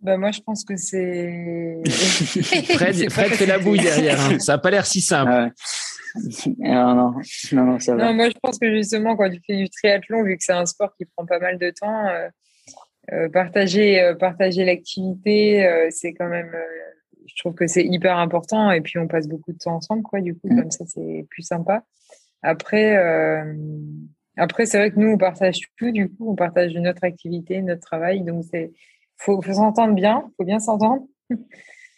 [0.01, 1.81] Bah moi, je pense que c'est.
[1.89, 4.19] Fred, fait la bouille derrière.
[4.19, 4.39] Hein.
[4.39, 5.31] Ça n'a pas l'air si simple.
[5.31, 7.15] Ah non,
[7.53, 8.05] non, ça va.
[8.05, 10.65] Non, moi, je pense que justement, quand tu fais du triathlon, vu que c'est un
[10.65, 12.07] sport qui prend pas mal de temps,
[13.11, 16.51] euh, partager, partager l'activité, c'est quand même
[17.25, 20.21] je trouve que c'est hyper important et puis on passe beaucoup de temps ensemble quoi
[20.21, 20.61] du coup mm.
[20.61, 21.83] comme ça c'est plus sympa.
[22.41, 23.53] Après euh,
[24.37, 27.81] après c'est vrai que nous on partage tout du coup on partage notre activité notre
[27.81, 28.71] travail donc c'est
[29.17, 31.03] faut, faut s'entendre bien faut bien s'entendre.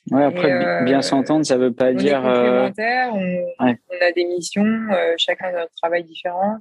[0.09, 4.07] Ouais après euh, bien s'entendre ça veut pas on dire est euh, complémentaires, on, on,
[4.07, 4.87] a des missions
[5.17, 6.59] chacun a notre travail différent.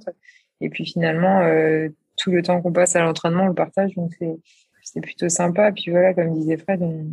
[0.61, 1.43] Et puis finalement
[2.17, 4.35] tout le temps qu'on passe à l'entraînement on le partage donc c'est
[4.83, 5.71] c'est plutôt sympa.
[5.71, 7.07] Puis voilà comme disait Fred on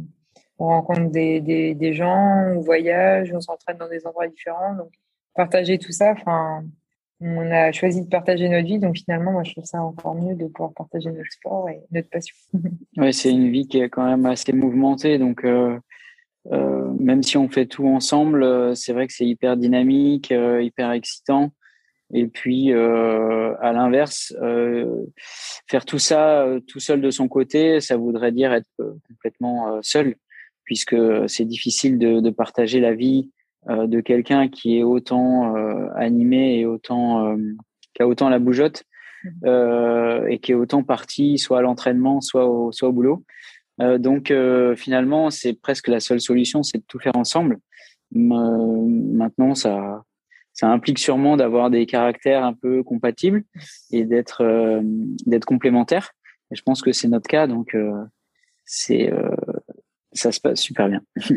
[0.63, 4.75] on rencontre des, gens, on voyage, on s'entraîne dans des endroits différents.
[4.75, 4.91] Donc,
[5.35, 6.63] partager tout ça, enfin,
[7.19, 8.79] on a choisi de partager notre vie.
[8.79, 12.09] Donc, finalement, moi, je trouve ça encore mieux de pouvoir partager notre sport et notre
[12.09, 12.35] passion.
[12.97, 15.17] oui, c'est une vie qui est quand même assez mouvementée.
[15.17, 15.77] Donc, euh,
[16.53, 20.91] euh, même si on fait tout ensemble, euh, c'est vrai que c'est hyper dynamique, hyper
[20.91, 21.51] excitant.
[22.13, 24.35] Et puis, à l'inverse,
[25.67, 28.69] faire tout ça tout seul de son côté, ça voudrait dire être
[29.07, 30.15] complètement seul
[30.63, 30.95] puisque
[31.27, 33.29] c'est difficile de, de, partager la vie
[33.69, 37.37] euh, de quelqu'un qui est autant euh, animé et autant euh,
[37.93, 38.83] qui a autant la bougeotte
[39.23, 40.27] mmh.
[40.29, 43.23] et qui est autant parti soit à l'entraînement, soit au, soit au boulot.
[43.79, 44.33] donc
[44.75, 47.59] finalement, c'est presque la seule solution, c'est de tout faire ensemble.
[48.11, 50.03] maintenant, ça,
[50.53, 53.43] ça implique sûrement d'avoir des caractères un peu compatibles
[53.91, 54.43] et d'être
[55.27, 56.13] d'être complémentaires.
[56.51, 57.77] Et je pense que c'est notre cas, donc
[58.65, 59.13] c'est
[60.13, 61.01] ça se passe super bien.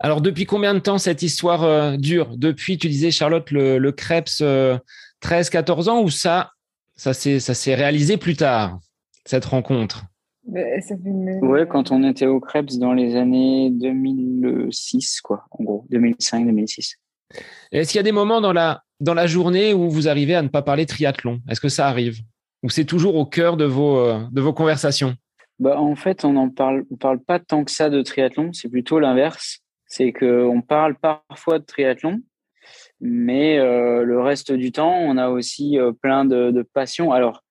[0.00, 2.36] Alors, depuis combien de temps cette histoire euh, dure?
[2.36, 6.52] Depuis, tu disais, Charlotte, le, le Krebs, 13-14 euh, ans, ou ça,
[6.94, 8.78] ça s'est réalisé plus tard,
[9.24, 10.04] cette rencontre?
[10.50, 16.94] Oui, quand on était au Krebs dans les années 2006, quoi, en gros, 2005-2006.
[17.72, 20.42] Est-ce qu'il y a des moments dans la, dans la journée où vous arrivez à
[20.42, 21.40] ne pas parler triathlon?
[21.48, 22.20] Est-ce que ça arrive?
[22.62, 25.14] Ou c'est toujours au cœur de vos, euh, de vos conversations?
[25.58, 28.52] Bah, en fait, on en parle, on parle pas tant que ça de triathlon.
[28.52, 29.60] C'est plutôt l'inverse.
[29.86, 32.20] C'est que on parle parfois de triathlon,
[33.00, 37.10] mais euh, le reste du temps, on a aussi euh, plein de, de, passions.
[37.10, 37.42] Alors,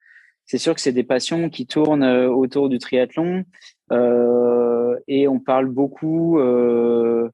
[0.45, 3.43] c'est sûr que c'est des passions qui tournent euh, autour du triathlon,
[3.91, 6.39] euh, et on parle beaucoup.
[6.39, 7.29] Euh,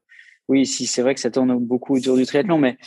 [0.48, 2.78] oui, si c'est vrai que ça tourne beaucoup autour du triathlon, mais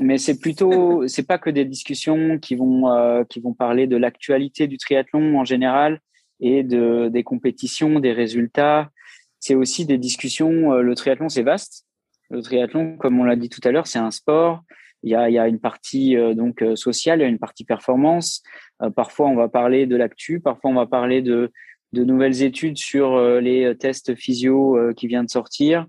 [0.00, 4.68] mais c'est plutôt, c'est pas que des discussions qui vont qui vont parler de l'actualité
[4.68, 6.00] du triathlon en général
[6.44, 8.90] et de, des compétitions, des résultats.
[9.40, 10.74] C'est aussi des discussions.
[10.74, 11.86] Euh, le triathlon, c'est vaste.
[12.28, 14.60] Le triathlon, comme on l'a dit tout à l'heure, c'est un sport.
[15.02, 18.42] Il y a, une partie euh, donc euh, sociale, il y a une partie performance.
[18.94, 21.50] parfois, on va parler de l'actu, parfois on va parler de,
[21.92, 25.86] de nouvelles études sur les tests physio qui viennent de sortir.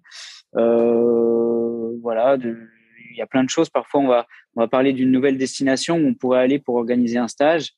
[0.54, 3.70] voilà, il y a plein de choses.
[3.70, 7.18] Parfois, on va, on va parler d'une nouvelle destination où on pourrait aller pour organiser
[7.18, 7.74] un stage.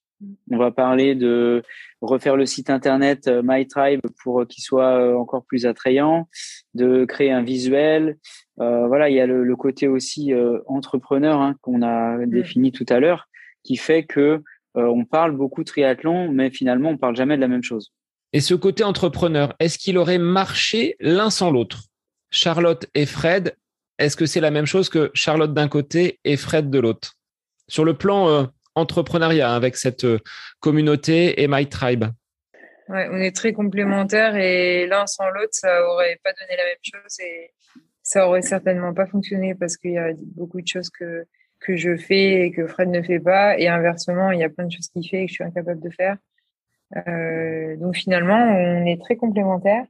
[0.49, 1.61] On va parler de
[2.01, 6.27] refaire le site internet euh, MyTribe pour euh, qu'il soit euh, encore plus attrayant,
[6.73, 8.17] de créer un visuel.
[8.57, 10.33] voilà, il y a le, côté aussi
[10.65, 12.29] entrepreneur hein, qu'on a mm.
[12.29, 13.27] défini tout à l'heure,
[13.63, 14.43] qui fait que
[14.75, 17.91] on parle beaucoup triathlon, mais finalement on parle jamais de la même chose.
[18.31, 21.85] Et ce côté entrepreneur, est-ce qu'il aurait marché l'un sans l'autre?
[22.29, 23.55] Charlotte et Fred,
[23.97, 27.13] est-ce que c'est la même chose que Charlotte d'un côté et Fred de l'autre?
[27.67, 28.47] Sur le plan
[28.77, 30.19] entrepreneuriat avec cette euh,
[30.59, 32.05] communauté et My Tribe
[32.89, 36.83] ouais, On est très complémentaires et l'un sans l'autre, ça aurait pas donné la même
[36.83, 37.51] chose et
[38.03, 41.25] ça aurait certainement pas fonctionné parce qu'il y a beaucoup de choses que,
[41.59, 44.65] que je fais et que Fred ne fait pas et inversement, il y a plein
[44.65, 46.17] de choses qu'il fait et que je suis incapable de faire.
[46.95, 49.85] Euh, donc finalement, on est très complémentaires.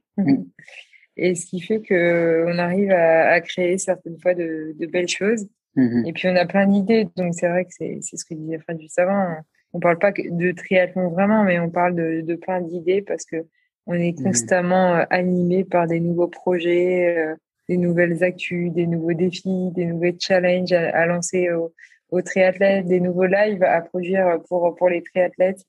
[1.16, 5.48] Et ce qui fait qu'on arrive à, à, créer certaines fois de, de belles choses.
[5.78, 6.06] Mhm.
[6.06, 8.80] Et puis on a plein d'idées, donc c'est vrai que c'est ce que disait Fred
[8.80, 9.36] juste avant.
[9.72, 13.46] On parle pas de triathlon vraiment, mais on parle de, de plein d'idées parce que
[13.86, 14.24] on est mhm.
[14.24, 17.36] constamment euh, animé par des nouveaux projets, euh,
[17.68, 21.72] des nouvelles actus, des nouveaux défis, des nouveaux challenges à, lancer aux,
[22.10, 25.64] aux, triathlètes, des nouveaux lives à produire pour pour les triathlètes.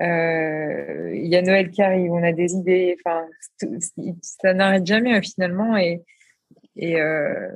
[0.00, 2.96] Euh, il y a Noël qui arrive, on a des idées.
[3.04, 3.26] Enfin,
[4.22, 6.02] ça n'arrête jamais finalement et
[6.76, 7.48] et, euh,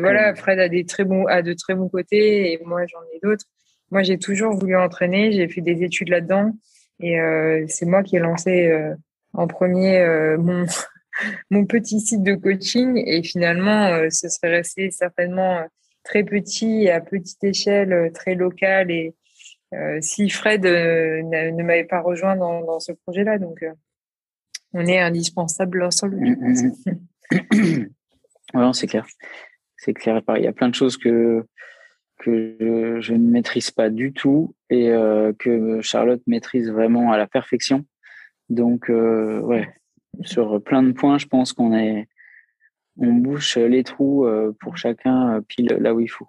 [0.00, 3.20] voilà, Fred a des très bons, a de très bons côtés et moi j'en ai
[3.22, 3.46] d'autres.
[3.90, 6.52] Moi j'ai toujours voulu entraîner, j'ai fait des études là-dedans
[7.00, 7.18] Et
[7.68, 8.72] c'est moi qui ai lancé
[9.32, 10.04] en premier
[10.38, 10.66] mon,
[11.50, 13.02] mon petit site de coaching.
[13.06, 15.60] Et finalement, ce serait resté certainement
[16.04, 18.90] très petit, à petite échelle, très local.
[18.90, 19.14] Et
[20.00, 23.64] si Fred ne m'avait pas rejoint dans, dans ce projet-là, donc
[24.72, 26.18] on est indispensable l'ensemble.
[28.54, 28.72] Mm.
[28.72, 29.06] c'est clair.
[29.76, 30.20] C'est clair.
[30.36, 31.44] Il y a plein de choses que,
[32.24, 37.84] je ne maîtrise pas du tout et euh, que Charlotte maîtrise vraiment à la perfection.
[38.48, 39.68] Donc, euh, ouais,
[40.22, 42.06] sur plein de points, je pense qu'on est,
[42.96, 46.28] on bouche les trous euh, pour chacun pile là où il faut.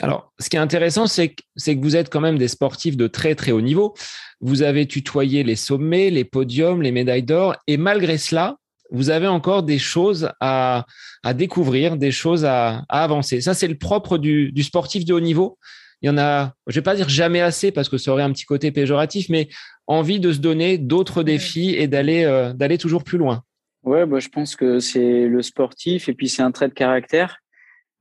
[0.00, 3.34] Alors, ce qui est intéressant, c'est que vous êtes quand même des sportifs de très
[3.34, 3.94] très haut niveau.
[4.40, 8.56] Vous avez tutoyé les sommets, les podiums, les médailles d'or, et malgré cela,
[8.90, 10.86] vous avez encore des choses à,
[11.34, 13.40] découvrir, des choses à, avancer.
[13.40, 15.58] Ça, c'est le propre du, sportif de haut niveau.
[16.02, 18.32] Il y en a, je vais pas dire jamais assez parce que ça aurait un
[18.32, 19.48] petit côté péjoratif, mais
[19.86, 23.42] envie de se donner d'autres défis et d'aller euh, d'aller toujours plus loin.
[23.82, 27.38] Ouais, bah, je pense que c'est le sportif et puis c'est un trait de caractère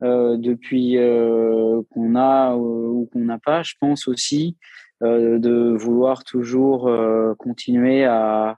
[0.04, 4.58] euh, depuis euh, qu'on a ou qu'on n'a pas, je pense aussi
[5.02, 6.90] de vouloir toujours
[7.38, 8.58] continuer à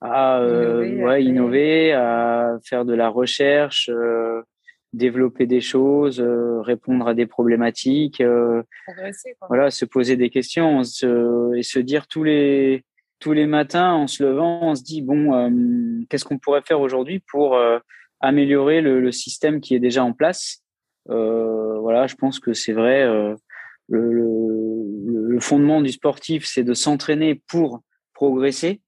[0.00, 3.90] à innover, ouais, innover, à faire de la recherche,
[4.92, 8.22] développer des choses, répondre à des problématiques,
[9.48, 12.84] voilà, se poser des questions se, et se dire tous les
[13.18, 17.22] tous les matins en se levant, on se dit bon, qu'est-ce qu'on pourrait faire aujourd'hui
[17.30, 17.58] pour
[18.20, 20.62] améliorer le, le, système qui est déjà en place?
[21.08, 23.02] Euh, voilà, je pense que c'est vrai.
[23.02, 23.34] Euh,
[23.88, 27.80] le, le, le, fondement du sportif, c'est de s'entraîner pour
[28.14, 28.80] progresser.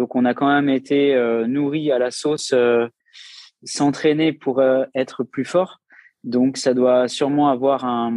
[0.00, 2.54] Donc, on a quand même été euh, nourri à la sauce,
[3.62, 4.62] s'entraîner pour
[4.94, 5.80] être plus fort.
[6.24, 8.12] Donc, ça doit sûrement avoir un,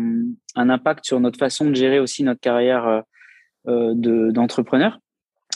[0.56, 3.04] impact sur notre façon de gérer aussi notre carrière
[3.66, 5.00] d'entrepreneur.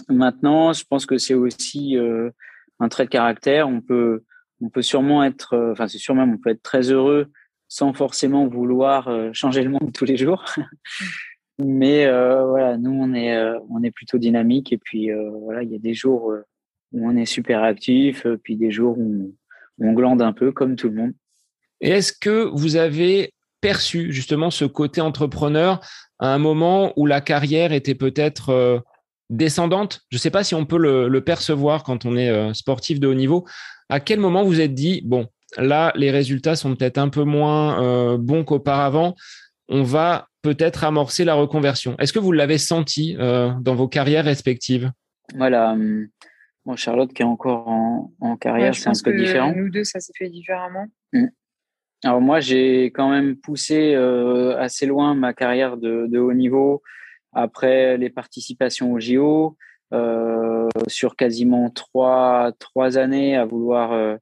[0.10, 1.98] Maintenant, je pense que c'est aussi
[2.80, 3.70] un trait de caractère.
[3.70, 4.24] On peut
[4.62, 7.28] on peut sûrement être, euh, enfin c'est on peut être très heureux
[7.68, 10.46] sans forcément vouloir euh, changer le monde tous les jours.
[11.60, 13.36] Mais euh, voilà, nous on est
[13.70, 15.10] on est plutôt dynamique et puis
[15.42, 16.34] voilà, il y a des jours
[16.94, 19.34] où on est super actif, puis des jours où
[19.80, 21.14] on, glande un peu comme tout le monde.
[21.82, 25.80] Et est-ce que vous avez perçu justement ce côté entrepreneur
[26.20, 28.84] à un moment où la carrière était peut-être
[29.32, 30.02] descendante?
[30.10, 33.08] Je ne sais pas si on peut le, le, percevoir quand on est sportif de
[33.08, 33.46] haut niveau,
[33.90, 37.82] à quel moment vous êtes dit, bon, là, les résultats sont peut-être un peu moins
[37.82, 39.16] euh, bons qu'auparavant,
[39.70, 41.96] on va peut-être amorcer la reconversion.
[42.00, 44.92] Est-ce que vous l'avez senti euh, dans vos carrières respectives?
[45.36, 45.76] Voilà.
[46.66, 49.54] Moi, Charlotte, qui est encore en, carrière, c'est un peu différent.
[49.56, 50.88] Nous deux, ça s'est fait différemment.
[51.14, 51.28] Mmh.
[52.04, 56.84] Alors moi, j'ai quand même poussé euh, assez loin ma carrière de, de, haut niveau
[57.34, 59.58] après les participations au JO.
[59.94, 64.18] Euh, sur quasiment trois, trois années à vouloir euh,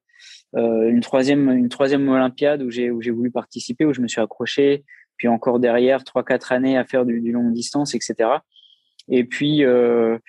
[0.55, 4.07] euh, une troisième une troisième Olympiade où j'ai où j'ai voulu participer où je me
[4.07, 4.85] suis accroché
[5.17, 8.29] puis encore derrière trois quatre années à faire du, du longue distance etc
[9.07, 10.19] et puis le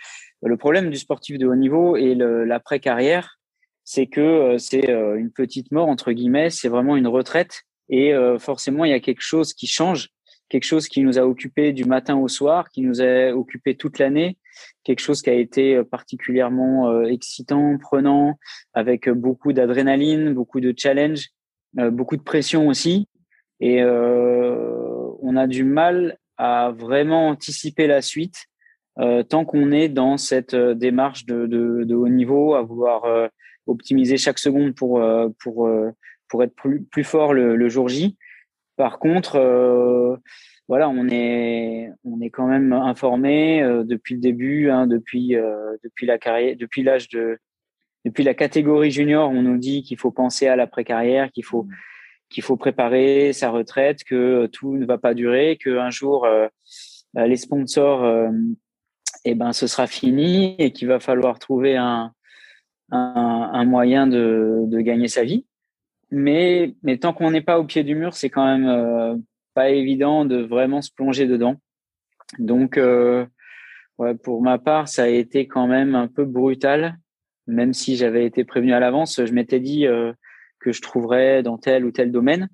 [0.58, 3.38] problème du sportif de haut niveau et l'après carrière
[3.84, 8.90] c'est que c'est une petite mort entre guillemets c'est vraiment une retraite et forcément il
[8.90, 10.10] y a quelque chose qui change
[10.48, 13.98] quelque chose qui nous a occupé du matin au soir qui nous a occupé toute
[13.98, 14.36] l'année
[14.84, 18.38] quelque chose qui a été euh, particulièrement euh, excitant, prenant,
[18.74, 21.30] avec euh, beaucoup d'adrénaline, beaucoup de challenge,
[21.74, 23.06] beaucoup de pression aussi.
[23.60, 28.46] Et on a du mal à vraiment anticiper la suite
[29.28, 33.30] tant qu'on est dans cette démarche de, de, de, haut niveau, à vouloir
[33.66, 35.02] optimiser chaque seconde pour
[35.42, 35.70] pour
[36.28, 38.18] pour être plus, plus fort le, le jour J.
[38.76, 39.38] Par contre,
[40.68, 45.76] voilà, on est on est quand même informé euh, depuis le début, hein, depuis euh,
[45.84, 47.38] depuis la carrière, depuis l'âge de
[48.04, 51.66] depuis la catégorie junior, on nous dit qu'il faut penser à l'après carrière, qu'il faut
[52.28, 56.48] qu'il faut préparer sa retraite, que tout ne va pas durer, que un jour euh,
[57.14, 58.30] les sponsors,
[59.24, 62.12] eh ben ce sera fini et qu'il va falloir trouver un,
[62.90, 65.46] un, moyen de, de gagner sa vie.
[66.10, 70.26] Mais mais tant qu'on n'est pas au pied du mur, c'est quand même pas évident
[70.26, 71.56] de vraiment se plonger dedans.
[72.38, 73.26] Donc, euh,
[73.98, 76.98] ouais, pour ma part, ça a été quand même un peu brutal,
[77.46, 79.24] même si j'avais été prévenu à l'avance.
[79.24, 80.12] Je m'étais dit euh,
[80.66, 82.48] que je trouverais dans tel ou tel domaine,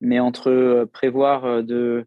[0.00, 2.06] mais entre euh, prévoir de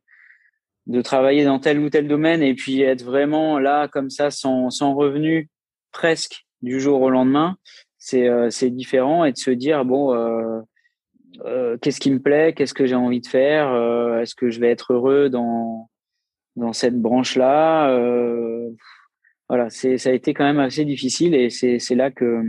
[0.88, 4.70] de travailler dans tel ou tel domaine et puis être vraiment là comme ça sans,
[4.70, 5.50] sans revenu
[5.92, 7.58] presque du jour au lendemain,
[7.98, 10.14] c'est c'est différent et de se dire bon
[11.44, 14.60] euh, qu'est-ce qui me plaît, qu'est-ce que j'ai envie de faire, euh, est-ce que je
[14.60, 15.90] vais être heureux dans
[16.56, 17.90] dans cette branche-là.
[17.90, 18.70] Euh,
[19.50, 22.42] voilà, ça a été quand même assez difficile et c'est là que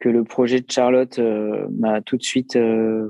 [0.00, 1.20] que le projet de Charlotte
[1.78, 2.58] m'a tout de suite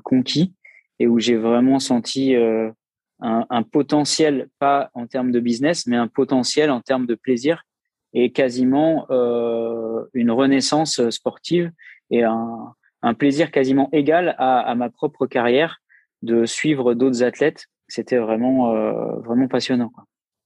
[0.05, 0.53] conquis
[0.99, 6.09] et où j'ai vraiment senti un, un, potentiel, pas en termes de business, mais un
[6.09, 7.65] potentiel en termes de plaisir
[8.13, 11.71] et quasiment euh, une renaissance sportive
[12.11, 12.75] et un,
[13.19, 15.79] plaisir quasiment égal à, ma propre carrière
[16.23, 17.67] de suivre d'autres athlètes.
[17.89, 19.91] C'était vraiment, euh, vraiment passionnant.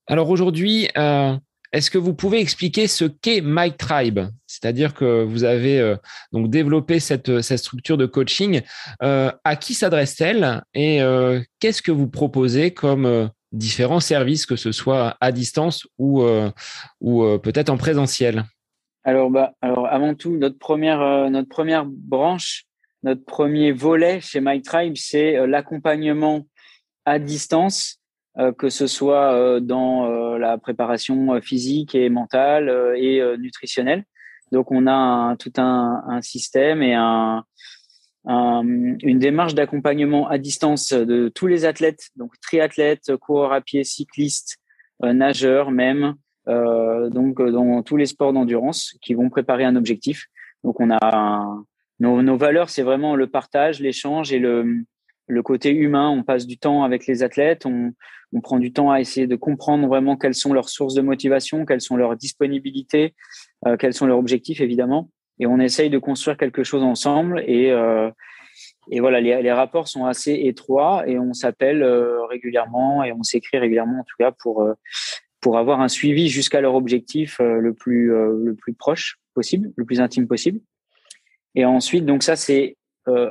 [0.06, 1.36] Alors aujourd'hui, euh,
[1.74, 4.20] est-ce que vous pouvez expliquer ce qu'est My Tribe?
[4.46, 5.96] C'est-à-dire que vous avez euh,
[6.32, 8.62] donc développé cette, cette, structure de coaching.
[9.02, 14.54] Euh, à qui s'adresse-t-elle et euh, qu'est-ce que vous proposez comme euh, différents services, que
[14.54, 16.48] ce soit à distance ou, euh,
[17.00, 18.44] ou peut-être en présentiel?
[19.02, 22.66] Alors, bah, alors, avant tout, notre première, notre première branche,
[23.02, 26.46] notre premier volet chez My Tribe, c'est l'accompagnement
[27.04, 27.98] à distance
[28.36, 34.04] euh, que ce soit euh, dans euh, la préparation physique et mentale et nutritionnelle.
[34.52, 37.44] Donc, on a tout un, système et un,
[38.26, 44.58] une démarche d'accompagnement à distance de tous les athlètes, donc triathlètes, coureurs à pied, cyclistes,
[45.02, 46.14] nageurs même,
[46.46, 50.26] euh, donc dans tous les sports d'endurance qui vont préparer un objectif.
[50.62, 51.56] Donc, on a
[52.00, 54.84] nos valeurs, c'est vraiment le partage, l'échange et le,
[55.26, 56.10] le côté humain.
[56.10, 57.92] On passe du temps avec les athlètes, on,
[58.32, 61.64] on prend du temps à essayer de comprendre vraiment quelles sont leurs sources de motivation,
[61.64, 63.14] quelles sont leurs disponibilités,
[63.66, 67.42] euh, quels sont leurs objectifs évidemment, et on essaye de construire quelque chose ensemble.
[67.46, 68.10] Et, euh,
[68.90, 73.22] et voilà, les, les, rapports sont assez étroits et on s'appelle euh, régulièrement et on
[73.22, 74.74] s'écrit régulièrement en tout cas pour euh,
[75.40, 79.84] pour avoir un suivi jusqu'à leur objectif euh, le plus le plus proche possible, le
[79.84, 80.60] plus intime possible.
[81.54, 82.76] Et ensuite, donc ça c'est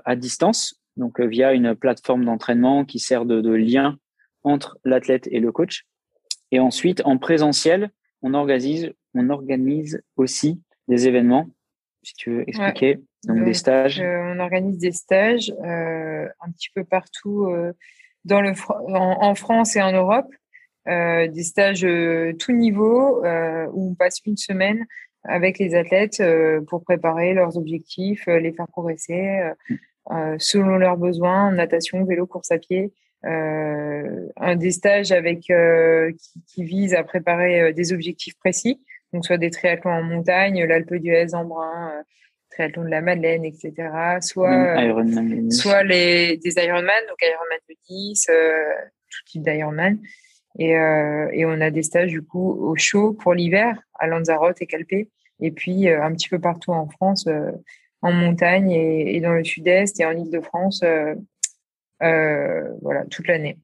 [0.05, 3.97] à distance, donc via une plateforme d'entraînement qui sert de, de lien
[4.43, 5.85] entre l'athlète et le coach.
[6.51, 7.89] Et ensuite, en présentiel,
[8.21, 11.49] on organise, on organise aussi des événements,
[12.03, 14.01] si tu veux expliquer, donc, des stages.
[14.01, 17.73] Euh, on organise des stages euh, un petit peu partout euh,
[18.25, 20.27] dans le, en, en, France et en Europe,
[20.87, 23.23] euh, des stages euh, tout niveau
[23.73, 24.85] où on passe une semaine
[25.23, 26.21] avec les athlètes
[26.67, 29.39] pour préparer leurs objectifs, les faire progresser
[30.37, 32.93] selon leurs besoins, natation, vélo, course à pied,
[33.25, 38.81] euh, un des stages avec euh, qui, qui, vise à préparer euh, des objectifs précis,
[39.13, 42.03] donc soit des triathlons en montagne, l'Alpe d'Huez en brun,
[42.51, 43.71] triathlon de la Madeleine, etc.
[44.19, 44.75] Soit
[45.51, 49.99] soit les des Ironman, donc Ironman de Nice, tout type d'Ironman.
[50.59, 54.61] Et, euh, et on a des stages du coup au chaud pour l'hiver à Lanzarote
[54.61, 55.07] et Calpe,
[55.39, 57.51] et puis euh, un petit peu partout en France, euh,
[58.03, 60.83] en montagne et, dans le sud-est et en Île-de-France
[62.03, 63.57] euh, voilà, toute l'année.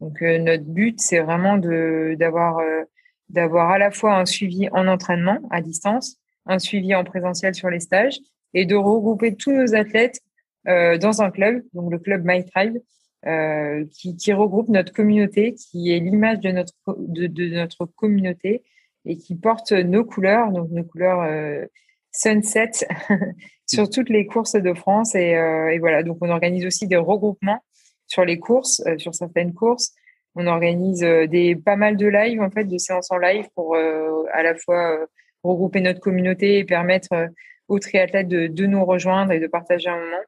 [0.00, 2.84] Donc euh, notre but, c'est vraiment d'avoir euh,
[3.28, 6.16] d'avoir à la fois un suivi en entraînement à distance,
[6.46, 8.18] un suivi en présentiel sur les stages
[8.54, 10.20] et de regrouper tous nos athlètes
[10.66, 12.78] euh, dans un club, donc le club My Tribe,
[13.26, 18.62] euh, qui, regroupe notre communauté, qui est l'image de notre de, notre communauté
[19.04, 21.66] et qui porte nos couleurs, donc nos couleurs euh,
[22.12, 22.70] sunset
[23.66, 25.32] sur toutes les courses de France et,
[25.72, 26.02] et, voilà.
[26.02, 27.62] Donc on organise aussi des regroupements
[28.08, 29.92] sur les courses, euh, sur certaines courses.
[30.34, 33.76] On organise euh, des pas mal de lives en fait, de séances en live pour
[33.76, 35.06] euh, à la fois
[35.44, 37.28] regrouper notre communauté et permettre
[37.68, 40.22] aux triathlètes de, de, nous rejoindre et de partager un moment.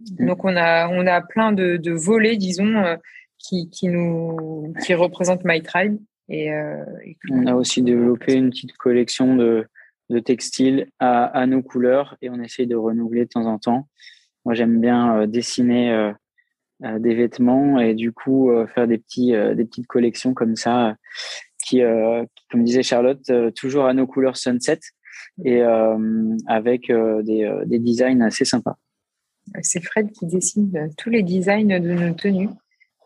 [0.00, 0.26] Mmh.
[0.26, 2.98] Donc on a on a plein de, de volets, disons,
[3.38, 5.98] qui, qui nous qui représentent My Tribe.
[6.28, 9.66] Et, euh, et on a aussi développé une petite collection de,
[10.10, 13.88] de textiles à, à, nos couleurs et on essaye de renouveler de temps en temps.
[14.44, 16.12] Moi j'aime bien euh, dessiner euh,
[16.84, 20.96] euh, des vêtements et du coup faire des petits des petites collections comme ça
[21.64, 21.80] qui,
[22.50, 24.80] comme disait Charlotte toujours à nos couleurs sunset
[25.44, 25.62] et
[26.48, 28.76] avec des, des designs assez sympas.
[29.60, 32.48] C'est Fred qui dessine tous les designs de nos tenues.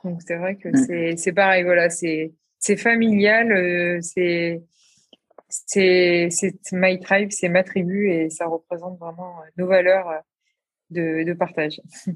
[0.04, 1.16] Donc c'est vrai que mm.
[1.18, 2.32] c'est pareil, voilà, c'est
[2.78, 4.62] familial, c'est
[5.66, 6.28] c'est
[6.72, 10.08] my tribe, c'est ma tribu et ça représente vraiment nos valeurs
[10.90, 11.80] de, de partage.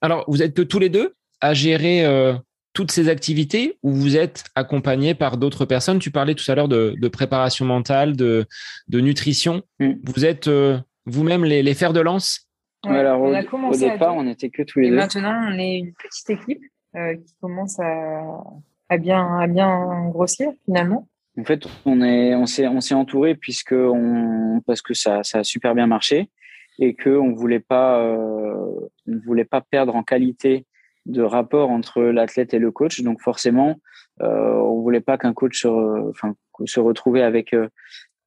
[0.00, 2.34] Alors, vous êtes que tous les deux à gérer euh,
[2.72, 6.00] toutes ces activités ou vous êtes accompagné par d'autres personnes?
[6.00, 8.46] Tu parlais tout à l'heure de, de, préparation mentale, de,
[8.88, 9.62] de nutrition.
[9.78, 9.92] Mm.
[10.04, 12.48] Vous êtes euh, vous-même les, les, fers de lance?
[12.84, 14.96] Ouais, Alors, on au, a commencé au départ, on n'était que tous les et deux.
[14.96, 16.64] Maintenant, on est une petite équipe
[16.96, 18.42] euh, qui commence à,
[18.88, 21.08] à, bien, à bien grossir finalement.
[21.38, 25.38] En fait, on est, on s'est, on s'est entouré puisque on, parce que ça, ça
[25.38, 26.30] a super bien marché
[26.78, 30.66] et que on voulait pas, euh, on voulait pas perdre en qualité
[31.06, 33.00] de rapport entre l'athlète et le coach.
[33.00, 33.80] Donc forcément,
[34.20, 37.68] euh, on voulait pas qu'un coach se, retrouvait avec euh,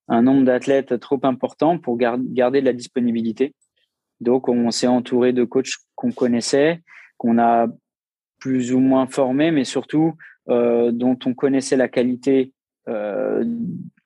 [0.08, 3.54] un nombre d'athlètes trop important pour garder de la disponibilité.
[4.22, 6.82] Donc, on s'est entouré de coachs qu'on connaissait,
[7.18, 7.68] qu'on a
[8.40, 10.14] plus ou moins formés, mais surtout
[10.50, 12.54] euh, dont on connaissait la qualité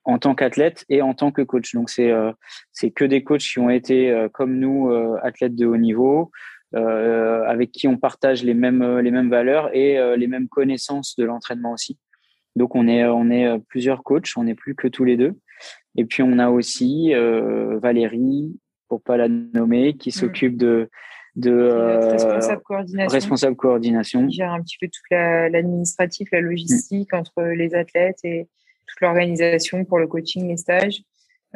[0.09, 1.73] en tant qu'athlète et en tant que coach.
[1.75, 2.31] Donc, c'est euh,
[2.71, 6.31] c'est que des coachs qui ont été, euh, comme nous, euh, athlètes de haut niveau,
[6.71, 11.71] avec qui on partage les mêmes, les mêmes valeurs et les mêmes connaissances de l'entraînement
[11.71, 11.97] aussi.
[12.55, 15.33] Donc, on est, on est plusieurs coachs, on n'est plus que tous les deux.
[15.95, 18.55] Et puis, on a aussi Valérie,
[18.87, 20.11] pour pas la nommer, qui mm.
[20.11, 20.91] s'occupe de
[21.35, 23.13] de responsable coordination.
[23.13, 24.27] responsable coordination.
[24.27, 28.47] Qui gère un petit peu tout l'administratif, la, logistique entre les athlètes et
[28.89, 31.03] toute l'organisation pour le coaching, les stages.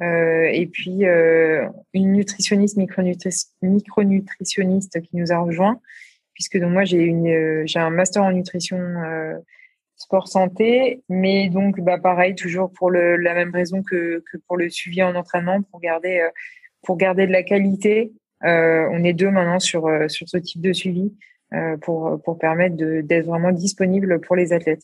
[0.02, 2.78] Euh, et puis euh, une nutritionniste,
[3.62, 5.80] micronutritionniste qui nous a rejoint,
[6.34, 8.80] puisque donc moi j'ai une euh, j'ai un master en nutrition
[9.96, 14.70] sport santé, mais donc bah pareil toujours pour la même raison que, que pour le
[14.70, 16.28] suivi en entraînement pour garder
[16.82, 18.12] pour garder de la qualité.
[18.42, 21.14] on est deux maintenant sur sur ce type de suivi
[21.82, 24.84] pour pour permettre d'être vraiment disponible pour les athlètes.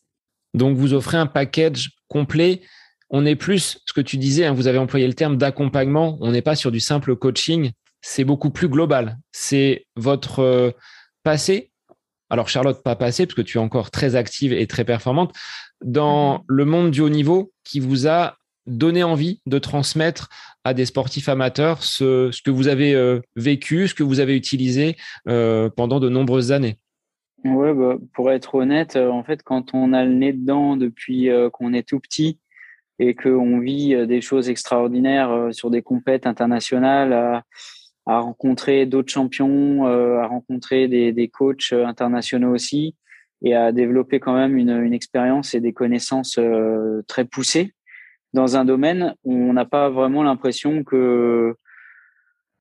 [0.54, 2.62] Donc, vous offrez un package complet.
[3.10, 6.18] On est plus, ce que tu disais, hein, vous avez employé le terme d'accompagnement.
[6.22, 7.72] On n'est pas sur du simple coaching.
[8.02, 9.18] C'est beaucoup plus global.
[9.32, 10.72] C'est votre euh,
[11.24, 11.72] passé.
[12.30, 15.34] Alors, Charlotte, pas passé, parce que tu es encore très active et très performante
[15.84, 16.43] dans mm-hmm.
[16.47, 18.38] le monde du haut niveau qui vous a
[18.70, 20.30] donné envie de transmettre
[20.64, 24.95] à des sportifs amateurs ce, que vous avez euh, vécu, ce que vous avez utilisé
[25.28, 26.78] euh, pendant de nombreuses années.
[27.46, 31.30] Ouais, bah, pour être honnête, euh, en fait, quand on a le nez dedans depuis
[31.30, 32.38] euh, qu'on est tout petit
[33.00, 37.44] et qu'on vit euh, des choses extraordinaires sur des compètes internationales, à,
[38.06, 42.96] à rencontrer d'autres champions, à rencontrer des, des, coachs internationaux aussi,
[43.42, 46.40] et à développer quand même une, une expérience et des connaissances
[47.08, 47.74] très poussées
[48.34, 51.56] dans un domaine où on n'a pas vraiment l'impression que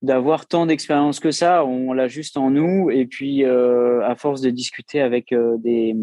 [0.01, 1.65] d'avoir tant d'expérience que ça.
[1.65, 2.89] On l'a juste en nous.
[2.89, 5.95] Et puis, euh, à force de discuter avec euh, des,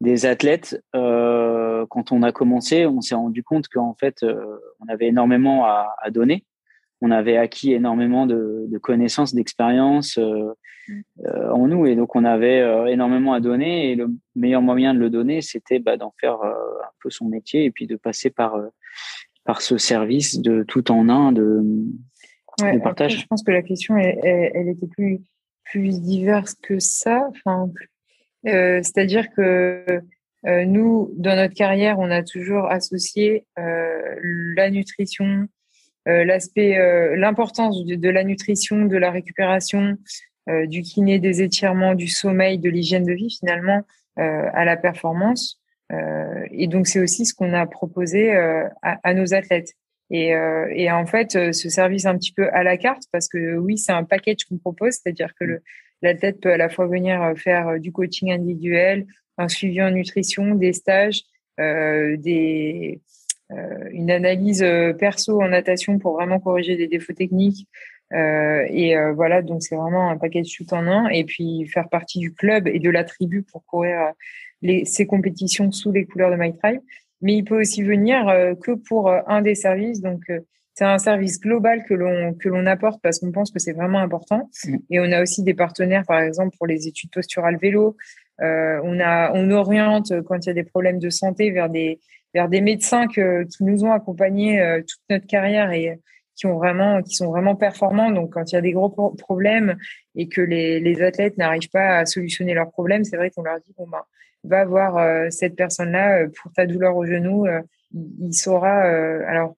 [0.00, 5.08] des athlètes, euh, quand on a commencé, on s'est rendu compte qu'en fait, on avait
[5.08, 6.44] énormément à, à, donner.
[7.00, 11.86] On avait acquis énormément de, de connaissances, d'expériences en nous.
[11.86, 12.60] Et donc, on avait
[12.90, 13.90] énormément à donner.
[13.90, 17.64] Et le meilleur moyen de le donner, c'était bah, d'en faire un peu son métier
[17.64, 18.58] et puis de passer par,
[19.44, 21.62] par ce service de tout en un, de
[22.62, 22.78] Ouais,
[23.08, 25.20] je pense que la question, elle, elle, était plus,
[25.64, 27.28] plus diverse que ça.
[27.30, 27.70] Enfin,
[28.46, 30.00] euh, C'est-à-dire que
[30.46, 34.16] euh, nous, dans notre carrière, on a toujours associé euh,
[34.56, 35.48] la nutrition,
[36.06, 36.76] l'aspect,
[37.16, 39.96] l'importance de, de, la nutrition, de la récupération,
[40.46, 43.80] du kiné, des étirements, du sommeil, de l'hygiène de vie, finalement,
[44.16, 45.62] à la performance.
[46.50, 49.72] et donc, c'est aussi ce qu'on a proposé à, à nos athlètes.
[50.10, 53.28] Et, euh, et, en fait, euh, ce service un petit peu à la carte, parce
[53.28, 55.62] que oui, c'est un package qu'on propose, c'est-à-dire que le,
[56.02, 59.06] l'athlète peut à la fois venir euh, faire du coaching individuel,
[59.38, 61.22] un suivi en nutrition, des stages,
[61.60, 63.00] euh, des,
[63.52, 64.64] euh, une analyse
[64.98, 67.68] perso en natation pour vraiment corriger des défauts techniques.
[68.12, 71.08] Euh, et voilà, donc c'est vraiment un package tout en un.
[71.08, 74.12] Et puis faire partie du club et de la tribu pour courir
[74.62, 76.80] les, ces compétitions sous les couleurs de MyTribe
[77.20, 80.00] mais il peut aussi venir euh, que pour euh, un des services.
[80.00, 80.40] Donc, euh,
[80.74, 84.00] c'est un service global que l'on que l'on apporte parce qu'on pense que c'est vraiment
[84.00, 84.50] important.
[84.64, 84.76] Mm.
[84.90, 87.96] Et on a aussi des partenaires, par exemple pour les études posturales vélo.
[88.40, 92.00] Euh, on a on oriente quand il y a des problèmes de santé vers des
[92.34, 96.00] vers des médecins que, qui nous ont accompagnés toute notre carrière et
[96.34, 98.10] qui ont vraiment qui sont vraiment performants.
[98.10, 99.76] Donc quand il y a des gros problèmes
[100.16, 103.60] et que les, les athlètes n'arrivent pas à solutionner leurs problèmes, c'est vrai qu'on leur
[103.60, 104.02] dit bon ben
[104.44, 107.46] va voir euh, cette personne-là euh, pour ta douleur au genou.
[107.46, 107.60] Euh,
[107.92, 108.82] il, saura.
[109.28, 109.54] alors,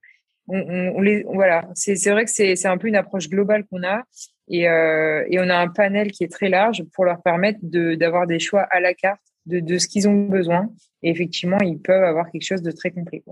[0.49, 4.03] on, les, voilà, c'est vrai que c'est un peu une approche globale qu'on a.
[4.49, 8.39] Et, et, on a un panel qui est très large pour leur permettre d'avoir des
[8.39, 10.69] choix à la carte de, de ce qu'ils ont besoin.
[11.03, 13.25] Et effectivement, ils peuvent avoir quelque chose de très complet.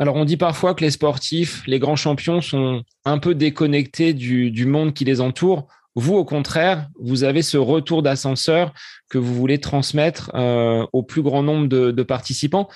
[0.00, 4.50] Alors, on dit parfois que les sportifs, les grands champions sont un peu déconnectés du,
[4.50, 5.68] du monde qui les entoure.
[5.96, 8.72] Vous, au contraire, vous avez ce retour d'ascenseur
[9.10, 12.68] que vous voulez transmettre euh, au plus grand nombre de, participants.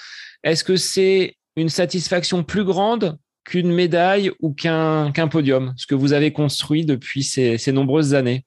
[0.43, 6.13] Est-ce que c'est une satisfaction plus grande qu'une médaille ou qu'un podium, ce que vous
[6.13, 8.45] avez construit depuis ces, nombreuses années?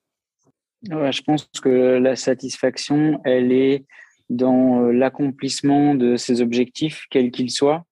[0.84, 3.86] Je pense que la satisfaction, elle est
[4.30, 7.86] dans euh, l'accomplissement de ces objectifs, quels qu'ils soient.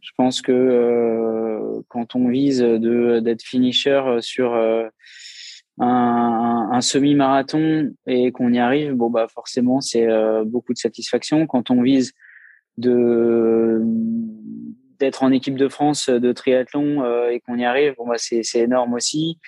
[0.00, 4.54] Je pense que euh, quand on vise d'être finisher sur
[5.78, 11.46] un, semi-marathon et qu'on y arrive, bon bah forcément c'est euh, beaucoup de satisfaction.
[11.46, 12.12] Quand on vise
[12.78, 13.82] de
[14.98, 18.94] d'être en équipe de France de triathlon et qu'on y arrive, bon, bah, c'est énorme
[18.94, 19.40] aussi.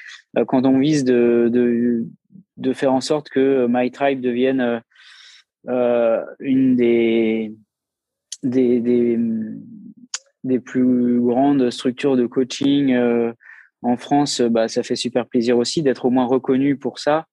[0.49, 2.05] quand on vise de,
[2.73, 4.83] faire en sorte que My Tribe devienne
[5.69, 7.55] une des,
[8.43, 8.81] des,
[10.43, 12.93] des, plus grandes structures de coaching
[13.85, 17.27] en France, bah, ça fait super plaisir aussi d'être au moins reconnu pour ça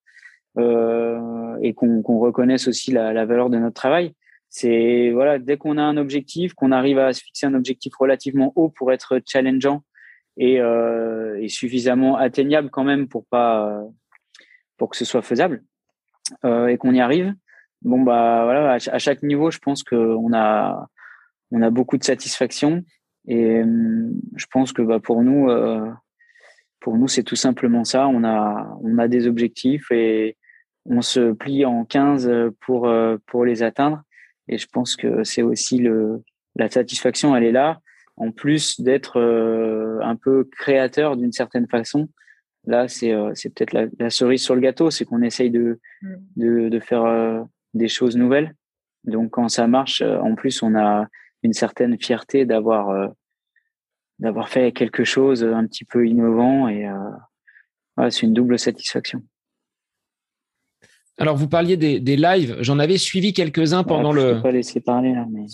[0.57, 4.13] euh, et qu'on reconnaisse aussi la, valeur de notre travail.
[4.49, 8.51] C'est voilà, dès qu'on a un objectif, qu'on arrive à se fixer un objectif relativement
[8.57, 9.81] haut pour être challengeant
[10.35, 13.81] et, euh, suffisamment atteignable quand même pour pas
[14.75, 15.63] pour que ce soit faisable
[16.43, 17.33] euh, et qu'on y arrive.
[17.81, 20.87] Bon bah voilà, à, chaque niveau, je pense qu'on a
[21.51, 22.83] on a beaucoup de satisfaction
[23.25, 25.89] et hum, je pense que bah, pour nous euh,
[26.81, 28.07] pour nous, c'est tout simplement ça.
[28.07, 30.35] On a, on a des objectifs et
[30.85, 32.29] on se plie en 15
[32.59, 34.01] pour, euh, pour les atteindre.
[34.49, 36.23] Et je pense que c'est aussi le,
[36.55, 37.79] la satisfaction, elle est là.
[38.17, 42.09] En plus d'être euh, un peu créateur d'une certaine façon,
[42.65, 46.15] là, c'est, euh, c'est peut-être la, cerise sur le gâteau, c'est qu'on essaye de, mm.
[46.35, 48.55] de, de faire des choses nouvelles.
[49.03, 51.07] Donc, quand ça marche, en plus, on a
[51.43, 53.13] une certaine fierté d'avoir
[54.21, 59.23] d'avoir fait quelque chose un petit peu innovant et euh, c'est une double satisfaction.
[61.17, 62.55] Alors, vous parliez des, lives.
[62.61, 64.21] J'en avais suivi quelques-uns pendant le.
[64.21, 65.45] Je peux pas laisser parler là, mais.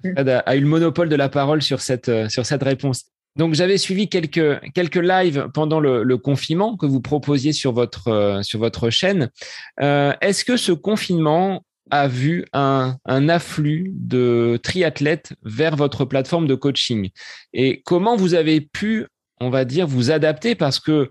[0.00, 3.06] Fred a, eu le monopole de la parole sur cette, euh, sur cette réponse.
[3.36, 8.42] Donc, j'avais suivi quelques, quelques lives pendant le, confinement que vous proposiez sur votre, euh,
[8.42, 9.30] sur votre chaîne.
[9.78, 17.10] Est-ce que ce confinement a vu un, afflux de triathlètes vers votre plateforme de coaching
[17.52, 19.06] et comment vous avez pu,
[19.40, 20.54] on va dire, vous adapter?
[20.54, 21.10] Parce que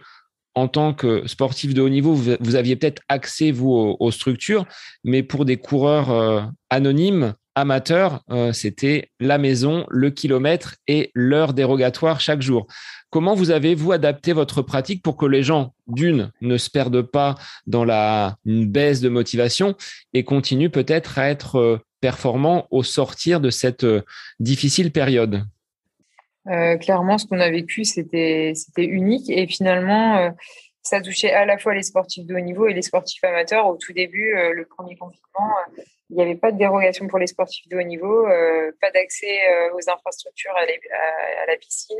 [0.55, 4.65] en tant que sportif de haut niveau, vous, aviez peut-être accès, vous, aux, structures,
[5.03, 11.53] mais pour des coureurs euh, anonymes, amateurs, euh, c'était la maison, le kilomètre et l'heure
[11.53, 12.65] dérogatoire chaque jour.
[13.09, 17.01] Comment vous avez, vous, adapté votre pratique pour que les gens, d'une, ne se perdent
[17.01, 17.35] pas
[17.65, 19.75] dans la une baisse de motivation
[20.13, 24.01] et continuent peut-être à être euh, performants au sortir de cette euh,
[24.41, 25.43] difficile période?
[26.47, 30.33] Euh, Clairement, ce qu'on a vécu, c'était unique et finalement,
[30.81, 33.67] ça touchait à la fois les sportifs de haut niveau et les sportifs amateurs.
[33.67, 35.51] Au tout début, le premier confinement,
[36.09, 38.23] il n'y avait pas de dérogation pour les sportifs de haut niveau,
[38.79, 39.39] pas d'accès
[39.73, 40.65] aux infrastructures à,
[41.47, 41.97] la piscine,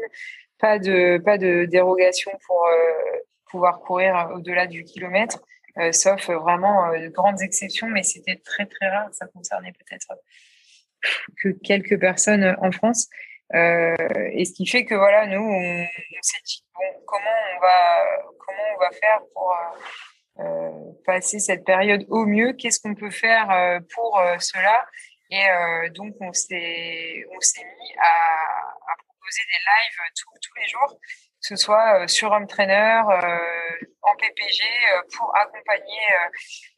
[0.60, 5.40] pas de, pas de dérogation pour euh, pouvoir courir au-delà du kilomètre,
[5.78, 9.10] euh, sauf vraiment euh, de grandes exceptions, mais c'était très très rare.
[9.14, 10.08] Ça concernait peut-être
[11.42, 13.08] que quelques personnes en France.
[13.54, 15.86] et ce qui fait que voilà, nous, on,
[16.22, 18.06] s'est dit bon, comment on va,
[18.40, 19.56] comment on va faire pour
[21.06, 22.54] passer cette période au mieux?
[22.54, 24.86] Qu'est-ce qu'on peut faire pour cela?
[25.30, 25.46] Et
[25.92, 30.12] donc, on s'est, on s'est mis à, à des lives
[30.42, 35.36] tous, les jours, que ce soit euh, sur Home Trainer, euh, en PPG, euh, pour
[35.36, 36.02] accompagner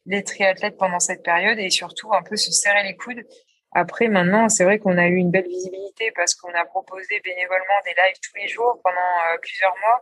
[0.05, 3.23] les triathlètes pendant cette période et surtout un peu se serrer les coudes.
[3.71, 7.79] Après, maintenant, c'est vrai qu'on a eu une belle visibilité parce qu'on a proposé bénévolement
[7.85, 10.01] des lives tous les jours pendant plusieurs mois.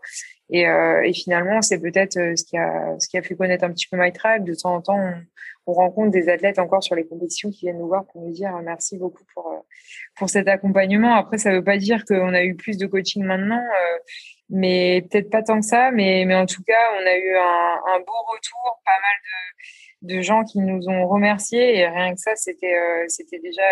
[0.49, 3.87] Et, et finalement, c'est peut-être ce, qui a, ce qui a fait connaître un petit
[3.87, 4.45] peu My Tribe.
[4.45, 5.21] De temps en temps, on,
[5.67, 8.55] on rencontre des athlètes encore sur les compétitions qui viennent nous voir pour nous dire
[8.55, 11.15] euh, merci beaucoup pour, euh, cet accompagnement.
[11.15, 13.97] Après, ça ne veut pas dire qu'on a eu plus de coaching maintenant, euh,
[14.49, 15.91] mais peut-être pas tant que ça.
[15.91, 19.57] Mais, en tout cas, on a eu un beau retour, pas mal de,
[20.01, 21.77] de gens qui nous ont remerciés.
[21.77, 22.75] Et rien que ça, c'était
[23.07, 23.63] c'était déjà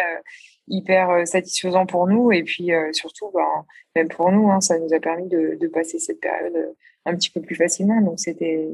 [0.67, 2.31] hyper satisfaisant pour nous.
[2.31, 3.65] Et puis surtout, ben,
[3.95, 7.29] même pour nous, hein, ça nous a permis de, de passer cette période un petit
[7.29, 8.01] peu plus facilement.
[8.01, 8.67] Donc c'était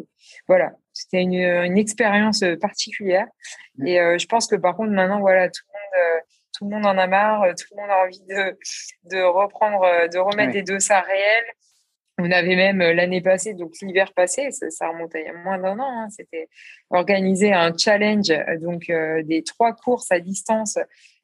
[0.47, 3.27] voilà, c'était une, une expérience particulière.
[3.77, 3.87] Mmh.
[3.87, 6.19] Et euh, je pense que par contre maintenant voilà, tout le monde euh,
[6.57, 8.57] tout le monde en a marre, tout le monde a envie de
[9.15, 11.45] de reprendre, de remettre des dossards réels.
[12.18, 16.03] On avait même l'année passée, donc l'hiver passé, ça, ça y a moins d'un an,
[16.03, 16.49] hein, c'était
[16.89, 20.78] organiser un challenge, donc euh, des trois courses à distance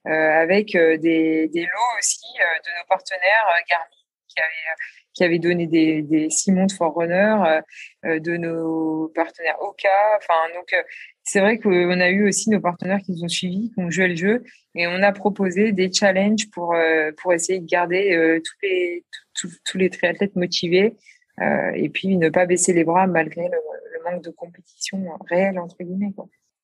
[0.06, 3.98] avec des, lots aussi de nos partenaires Garmin
[5.18, 7.62] qui avait donné des, des Simon de Forerunner, euh,
[8.06, 10.18] euh, de nos partenaires Oka.
[10.18, 10.84] Enfin, donc, euh,
[11.28, 14.08] c'est vrai qu'on a eu aussi nos partenaires qui nous ont suivis, qui ont joué
[14.08, 14.44] le jeu,
[14.76, 16.74] et on a proposé des challenges pour,
[17.18, 19.06] pour essayer de garder tous, les,
[19.66, 20.96] tous, les triathlètes motivés,
[21.76, 26.14] et puis ne pas baisser les bras malgré le, manque de compétition réelle, entre guillemets.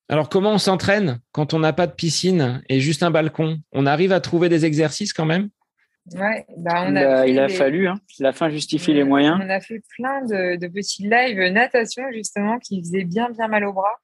[0.08, 3.58] Alors, comment on s'entraîne quand on n'a pas de piscine et juste un balcon?
[3.72, 5.50] On arrive à trouver des exercices quand même?
[6.14, 7.98] Ouais, bah on a il a, fallu, hein.
[8.18, 9.40] la fin justifie les moyens.
[9.42, 13.64] On a fait plein de, de, petits lives natation justement qui faisaient bien bien mal
[13.64, 13.98] au bras.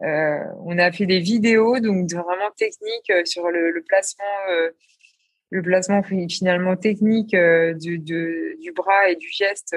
[0.00, 4.24] On a fait des vidéos donc vraiment techniques sur le, placement,
[5.50, 9.76] le placement finalement technique du, du, bras et du geste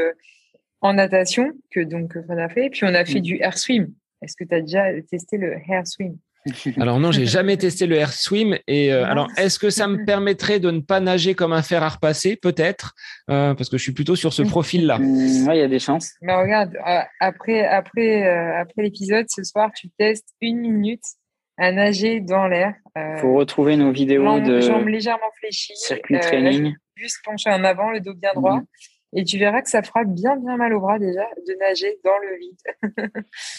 [0.82, 2.69] en natation que donc on a fait.
[2.69, 3.24] Puis on a fait mm.
[3.24, 3.93] du air swim.
[4.22, 6.17] Est-ce que tu as déjà testé le air swim?
[6.80, 8.58] Alors non, j'ai jamais testé le air swim.
[8.68, 11.84] Et euh, alors, est-ce que ça me permettrait de ne pas nager comme un fer
[11.84, 12.36] à repasser?
[12.36, 12.94] Peut-être,
[13.30, 15.00] euh, parce que je suis plutôt sur ce profil-là.
[15.12, 16.12] Mm, oui, il y a des chances.
[16.22, 21.04] Mais regarde, euh, après, après, après l'épisode, ce soir, tu testes une minute
[21.58, 22.76] à nager dans l'air.
[22.96, 27.92] Il faut retrouver nos vidéos de jambes légèrement fléchies, circuit training, juste penché en avant,
[27.92, 28.58] le dos bien droit.
[28.58, 28.66] Mm.
[29.14, 32.18] Et tu verras que ça fera bien, bien mal au bras déjà de nager dans
[32.18, 33.14] le vide.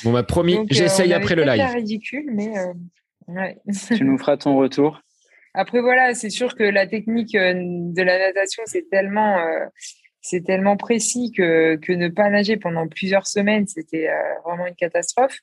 [0.05, 1.63] bon, bah, promis, j'essaye après le live.
[1.67, 2.53] C'est ridicule, mais
[3.29, 3.59] ouais.
[3.95, 5.01] tu nous feras ton retour.
[5.55, 9.39] Après, voilà, c'est sûr que la technique de la natation, c'est tellement,
[10.23, 14.09] c'est tellement précis que, que ne pas nager pendant plusieurs semaines, c'était
[14.47, 15.39] vraiment une catastrophe.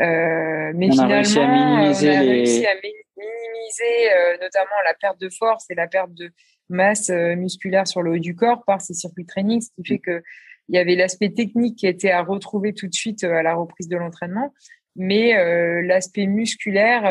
[0.00, 4.94] Euh, mais on finalement, a réussi à minimiser, on a réussi à minimiser notamment la
[4.94, 6.30] perte de force et la perte de,
[6.68, 9.98] masse euh, musculaire sur le haut du corps par ces circuits training, ce qui fait
[9.98, 10.22] que
[10.68, 13.54] il y avait l'aspect technique qui était à retrouver tout de suite euh, à la
[13.54, 14.52] reprise de l'entraînement,
[14.96, 17.02] mais euh, l'aspect musculaire,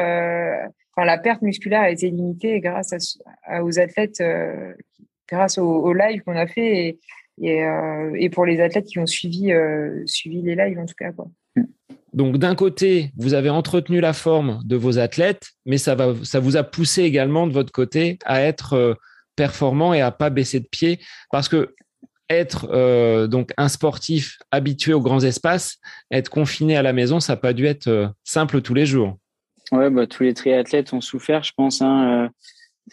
[0.91, 2.93] enfin la perte musculaire a été limitée grâce
[3.43, 4.21] à, aux athlètes,
[5.29, 6.99] grâce au, live qu'on a fait
[7.41, 7.63] et,
[8.15, 9.53] et, pour les athlètes qui ont suivi,
[10.05, 11.11] suivi les lives en tout cas.
[11.11, 11.27] Quoi.
[12.11, 16.39] Donc d'un côté, vous avez entretenu la forme de vos athlètes, mais ça, va, ça
[16.39, 18.97] vous a poussé également de votre côté à être
[19.35, 20.99] performant et à pas baisser de pied
[21.31, 21.75] parce que
[22.29, 25.77] être euh, donc un sportif habitué aux grands espaces,
[26.11, 29.17] être confiné à la maison, ça n'a pas dû être euh, simple tous les jours.
[29.71, 31.81] Ouais, bah, tous les triathlètes ont souffert, je pense.
[31.81, 32.29] Hein, euh,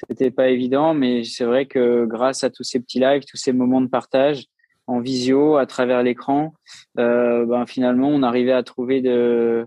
[0.08, 3.52] C'était pas évident, mais c'est vrai que grâce à tous ces petits lives, tous ces
[3.52, 4.44] moments de partage
[4.86, 6.54] en visio, à travers l'écran,
[6.96, 9.64] ben, finalement, on arrivait à trouver de,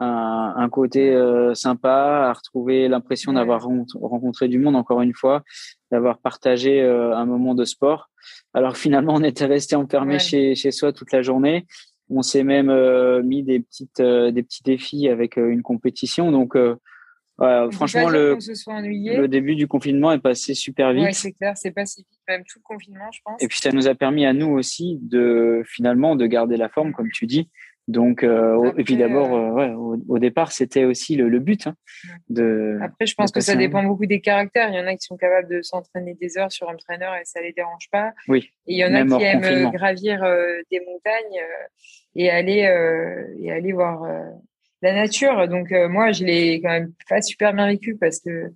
[0.00, 3.66] un, côté euh, sympa, à retrouver l'impression d'avoir
[4.00, 5.42] rencontré du monde encore une fois,
[5.90, 8.10] d'avoir partagé euh, un moment de sport.
[8.54, 11.66] Alors finalement, on était resté enfermé chez, chez soi toute la journée.
[12.08, 16.32] On s'est même euh, mis des petites des petits défis avec une compétition.
[16.32, 16.56] Donc
[17.70, 21.12] franchement, le, le début du confinement est passé super vite.
[21.12, 23.42] c'est clair, c'est passé vite, même tout le confinement, je pense.
[23.42, 26.92] Et puis ça nous a permis à nous aussi de finalement de garder la forme,
[26.92, 27.48] comme tu dis,
[27.90, 31.66] donc, euh, et puis d'abord, euh, euh, au, départ, c'était aussi le, but.
[31.66, 31.74] Hein,
[32.28, 34.68] de, Après, je pense que ça dépend beaucoup des caractères.
[34.68, 37.24] Il y en a qui sont capables de s'entraîner des heures sur un traîneur et
[37.24, 38.12] ça les dérange pas.
[38.28, 38.50] Oui.
[38.68, 40.20] Et il y en a qui aiment gravir
[40.70, 41.42] des montagnes
[42.14, 42.60] et aller
[43.40, 44.06] et aller voir
[44.82, 45.48] la nature.
[45.48, 48.52] Donc moi, je l'ai quand même pas super bien vécu parce que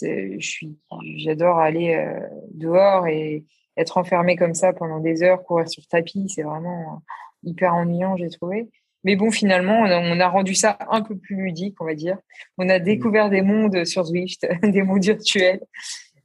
[0.00, 0.76] je suis,
[1.18, 2.04] j'adore aller
[2.52, 3.44] dehors et
[3.76, 7.02] être enfermé comme ça pendant des heures, courir sur tapis, c'est vraiment
[7.42, 8.68] hyper ennuyant, j'ai trouvé.
[9.04, 12.18] Mais bon, finalement, on a, rendu ça un peu plus ludique, on va dire.
[12.56, 15.60] On a découvert des mondes sur Zwift, des mondes virtuels.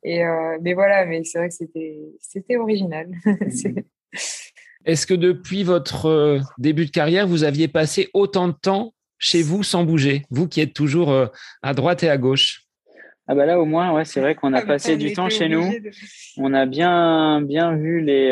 [0.04, 3.10] Et euh, mais voilà, mais c'est vrai que c'était, c'était original.
[4.86, 9.42] Est-ce que depuis votre euh, début de carrière, vous aviez passé autant de temps chez
[9.42, 11.26] vous sans bouger, vous qui êtes toujours euh,
[11.64, 12.64] à droite et à gauche?
[13.30, 15.28] Ah bah là au moins ouais c'est vrai qu'on a ah bah passé du temps
[15.28, 15.70] chez nous.
[16.38, 18.32] On a bien bien vu les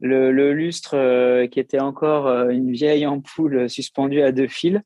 [0.00, 4.80] le, lustre euh, qui était encore euh, une vieille ampoule suspendue à deux fils.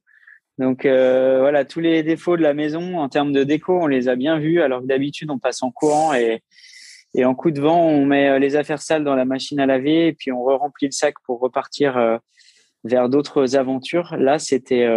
[0.58, 4.08] Donc euh, voilà, tous les défauts de la maison en termes de déco, on les
[4.08, 6.42] a bien vus, alors que d'habitude on passe en courant et,
[7.14, 10.08] et en coup de vent, on met les affaires sales dans la machine à laver
[10.08, 12.20] et puis on re remplit le sac pour repartir
[12.84, 14.16] vers d'autres aventures.
[14.16, 14.88] Là, c'était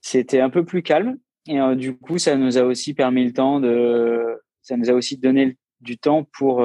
[0.00, 3.60] c'était un peu plus calme et du coup, ça nous a aussi permis le temps
[3.60, 4.26] de,
[4.62, 6.64] ça nous a aussi donné du temps pour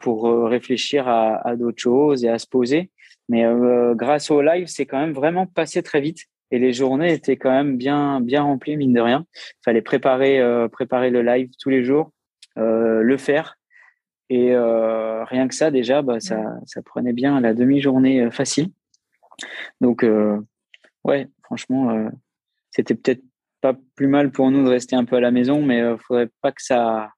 [0.00, 2.90] pour euh, réfléchir à, d'autres choses et à se poser.
[3.28, 6.20] Mais euh, grâce au live, c'est quand même vraiment passé très vite
[6.50, 9.26] et les journées étaient quand même bien bien remplies mine de rien.
[9.34, 12.12] Il fallait préparer euh, préparer le live tous les jours,
[12.56, 13.58] le faire
[14.28, 18.68] et rien que ça déjà, bah, ça ça prenait bien la demi-journée facile.
[19.80, 20.06] Donc
[21.04, 22.10] ouais, franchement,
[22.70, 23.22] c'était peut-être
[23.60, 26.30] pas plus mal pour nous de rester un peu à la maison, mais il faudrait
[26.40, 27.10] pas que ça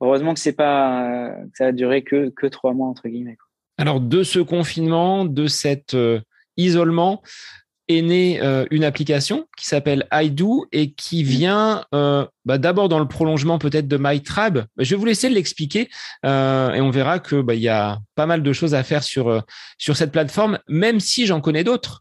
[0.00, 3.38] heureusement que c'est pas ça a duré que que trois mois entre guillemets.
[3.78, 6.20] Alors de ce confinement, de cet euh,
[6.56, 7.22] isolement,
[7.88, 11.26] est née euh, une application qui s'appelle iDo et qui mmh.
[11.26, 14.64] vient euh, bah, d'abord dans le prolongement peut-être de MyTrab.
[14.78, 15.90] Je vais vous laisser l'expliquer
[16.22, 19.42] et on verra que bah, il y a pas mal de choses à faire sur
[19.76, 22.00] sur cette plateforme, même si j'en connais d'autres.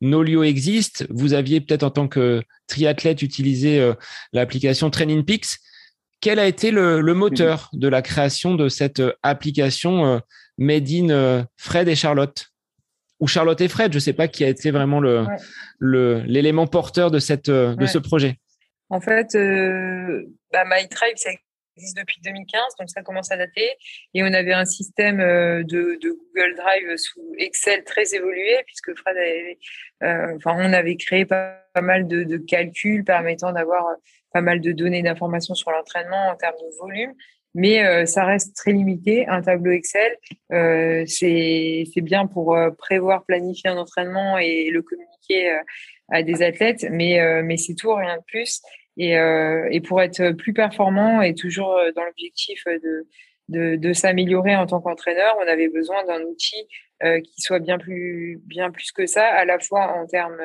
[0.00, 1.06] Nolio existe.
[1.10, 3.92] Vous aviez peut-être en tant que triathlète utilisé
[4.32, 5.58] l'application Training Peaks.
[6.20, 10.18] Quel a été le, moteur de la création de cette euh, application euh,
[10.58, 12.46] Made in euh, Fred et Charlotte?
[13.20, 13.92] Ou Charlotte et Fred.
[13.92, 15.26] Je ne sais pas qui a été vraiment le,
[15.80, 18.38] l'élément porteur de, cette, de ce projet.
[18.88, 21.30] En fait, euh, bah, MyTribe, ça
[21.76, 23.70] existe depuis 2015, donc ça commence à dater.
[24.14, 29.58] Et on avait un système de, Google Drive sous Excel très évolué, puisque Fred avait,
[30.02, 33.84] euh, enfin, on avait créé pas, mal de, de, calculs permettant d'avoir
[34.32, 37.14] pas mal de données d'informations sur l'entraînement en termes de volume
[37.54, 39.26] mais euh, ça reste très limité.
[39.26, 40.16] Un tableau Excel,
[40.52, 45.58] euh, c'est bien pour euh, prévoir, planifier un entraînement et le communiquer
[46.08, 48.60] à des athlètes, mais, mais c'est tout, rien de plus.
[48.96, 53.06] Et, et pour être plus performant et toujours dans l'objectif de,
[53.48, 56.66] de, de s'améliorer en tant qu'entraîneur, on avait besoin d'un outil
[57.00, 60.42] qui soit bien plus, bien plus que ça, à la fois en termes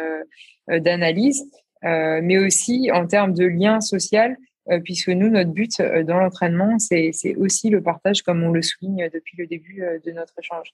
[0.67, 1.43] d'analyse,
[1.85, 4.37] mais aussi en termes de lien social
[4.71, 8.63] euh, puisque nous, notre but euh, dans l'entraînement, c'est aussi le partage, comme on le
[8.63, 10.73] souligne depuis le début euh, de notre échange.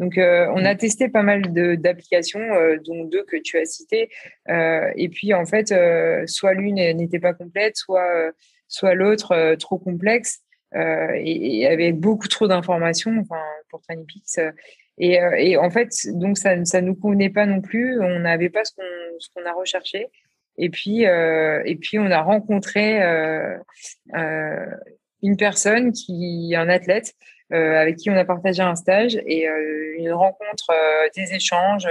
[0.00, 1.42] Donc, on a testé pas mal
[1.80, 2.38] d'applications,
[2.86, 4.08] dont deux que tu as citées.
[4.48, 5.74] et puis, en fait,
[6.28, 8.30] soit l'une n'était pas complète, soit,
[8.68, 14.38] soit l'autre trop complexe et, avec beaucoup trop d'informations enfin, pour TinyPix.
[14.98, 18.00] Et, et, en fait, donc ça ne nous convenait pas non plus.
[18.00, 18.74] On n'avait pas ce
[19.34, 20.06] qu'on a recherché.
[20.58, 23.56] Et puis, euh, et puis on a rencontré euh,
[24.14, 24.66] euh,
[25.22, 27.14] une personne qui, un athlète,
[27.50, 29.46] avec qui on a partagé un stage et
[29.96, 30.70] une rencontre,
[31.16, 31.88] des échanges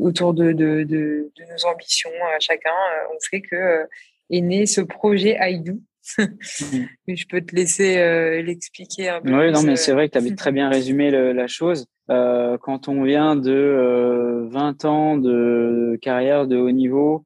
[0.00, 2.74] autour de, de, nos ambitions à chacun.
[3.14, 3.86] on fait que
[4.30, 5.80] est né ce projet Aïdou.
[6.18, 9.36] je peux te laisser l'expliquer un peu.
[9.36, 11.86] Oui, non, mais c'est vrai que tu avais très bien résumé la chose.
[12.08, 17.24] Euh, quand on vient de euh, 20 ans de carrière de haut niveau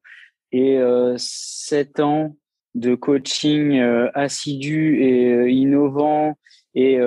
[0.53, 2.37] et euh, 7 ans
[2.75, 6.39] de coaching euh, assidu et euh, innovant
[6.75, 6.99] et,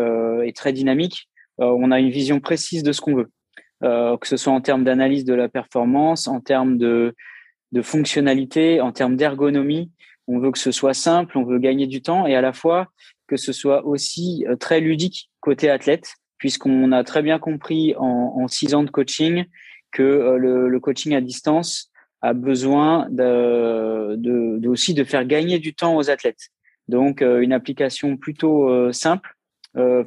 [0.43, 3.31] et très dynamique, on a une vision précise de ce qu'on veut,
[3.81, 7.15] que ce soit en termes d'analyse de la performance, en termes de,
[7.71, 9.89] de fonctionnalité, en termes d'ergonomie.
[10.27, 12.87] On veut que ce soit simple, on veut gagner du temps et à la fois
[13.27, 18.75] que ce soit aussi très ludique côté athlète puisqu'on a très bien compris en, six
[18.75, 19.45] ans de coaching
[19.93, 21.89] que euh, le, coaching à distance
[22.21, 26.49] a besoin de, aussi de faire gagner du temps aux athlètes.
[26.89, 29.37] Donc, euh, une application plutôt euh, simple,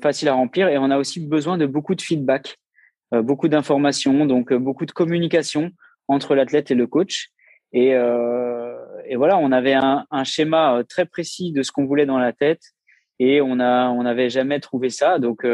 [0.03, 2.59] facile à remplir, et on a aussi besoin de beaucoup de feedback,
[3.12, 5.71] beaucoup d'informations, donc beaucoup de communication
[6.07, 7.31] entre l'athlète et le coach.
[7.73, 7.95] Et,
[9.15, 12.63] voilà, on avait un, schéma très précis de ce qu'on voulait dans la tête,
[13.19, 15.19] et on a on n'avait jamais trouvé ça.
[15.19, 15.47] Donc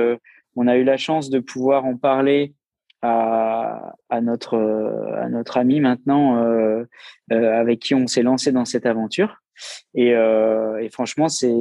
[0.57, 2.55] on a eu la chance de pouvoir en parler
[3.03, 4.57] à, notre
[5.21, 6.85] à notre ami maintenant euh,
[7.33, 9.39] euh, avec qui on s'est lancé dans cette aventure.
[9.95, 11.53] Et, euh, franchement, c'est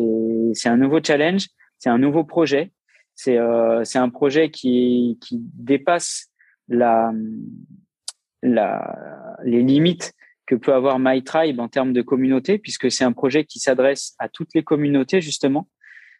[0.53, 1.47] c'est un nouveau challenge,
[1.79, 2.71] c'est un nouveau projet.
[3.15, 3.37] C'est
[3.83, 6.31] c'est un projet qui qui dépasse
[6.67, 7.11] la
[8.41, 10.13] la les limites
[10.51, 14.27] que peut avoir MyTribe en termes de communauté, puisque c'est un projet qui s'adresse à
[14.27, 15.69] toutes les communautés justement.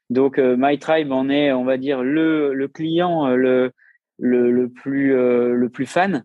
[0.10, 3.72] Donc euh, MyTribe en est, on va dire, le, le client euh, le,
[4.20, 6.24] le, le plus euh, le plus fan.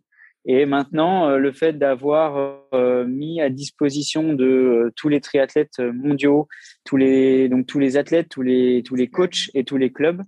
[0.48, 2.60] Et maintenant, le fait d'avoir
[3.08, 6.46] mis à disposition de tous les triathlètes mondiaux,
[6.84, 10.22] tous les donc tous les athlètes, tous les tous les coachs et tous les clubs,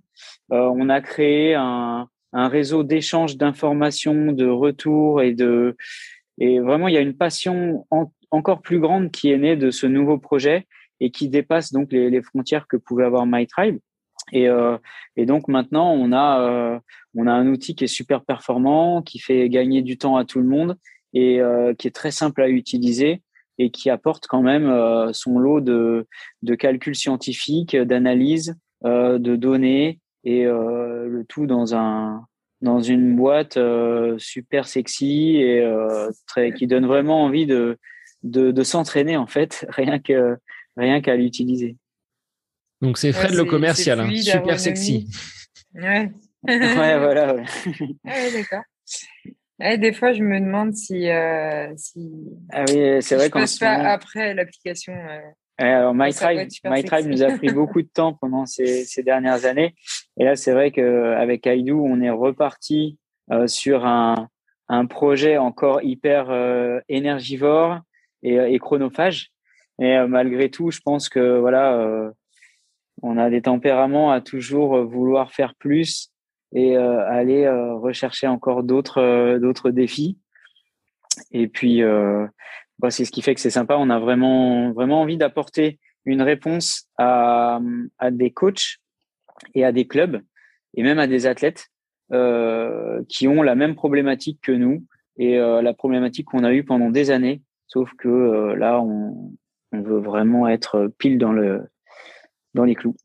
[0.49, 5.77] on a créé un, un réseau d'échange d'informations, de retours et de
[6.39, 7.85] et vraiment il y a une passion
[8.31, 10.67] encore plus grande qui est née de ce nouveau projet
[10.99, 13.79] et qui dépasse donc les, frontières que pouvait avoir MyTribe.
[14.31, 14.77] Et, euh,
[15.15, 16.79] et donc maintenant, on a, euh,
[17.15, 20.39] on a un outil qui est super performant, qui fait gagner du temps à tout
[20.39, 20.77] le monde
[21.13, 23.23] et euh, qui est très simple à utiliser
[23.59, 26.07] et qui apporte quand même euh, son lot de,
[26.41, 32.25] de calculs scientifiques, d'analyses, euh, de données et euh, le tout dans un
[32.61, 33.57] dans une boîte
[34.17, 35.63] super sexy et
[36.27, 37.77] très qui donne vraiment envie de
[38.23, 40.37] de, de s'entraîner en fait, rien que
[40.77, 41.77] rien qu'à l'utiliser.
[42.81, 44.09] Donc c'est Fred le commercial, hein.
[44.21, 45.07] super sexy.
[45.73, 46.11] Ouais.
[46.47, 47.35] ouais, voilà.
[47.35, 47.43] Ouais,
[48.33, 49.77] d'accord.
[49.77, 51.09] des fois, je me demande si.
[51.09, 52.09] Euh, si
[52.53, 54.93] ah oui, c'est vrai qu'on passe pas après l'application.
[55.59, 59.75] Euh, alors, MyTribe, My nous a pris beaucoup de temps pendant ces, ces dernières années.
[60.17, 62.97] Et là, c'est vrai qu'avec Aidou, on est reparti
[63.31, 64.29] euh, sur un,
[64.69, 67.79] un projet encore hyper euh, énergivore
[68.23, 69.31] et, et chronophage.
[69.79, 72.11] Et euh, malgré tout, je pense que voilà, euh,
[73.01, 76.11] on a des tempéraments à toujours vouloir faire plus
[76.53, 80.17] et euh, aller rechercher encore d'autres d'autres défis.
[81.31, 81.81] Et puis,
[82.89, 83.75] c'est ce qui fait que c'est sympa.
[83.77, 87.59] On a vraiment vraiment envie d'apporter une réponse à,
[87.97, 88.77] à des coachs
[89.53, 90.21] et à des clubs
[90.75, 91.67] et même à des athlètes
[93.07, 94.85] qui ont la même problématique que nous
[95.17, 99.33] et la problématique qu'on a eue pendant des années, sauf que là, on,
[99.71, 101.69] on, veut vraiment être pile dans, le,
[102.53, 102.95] dans les clous.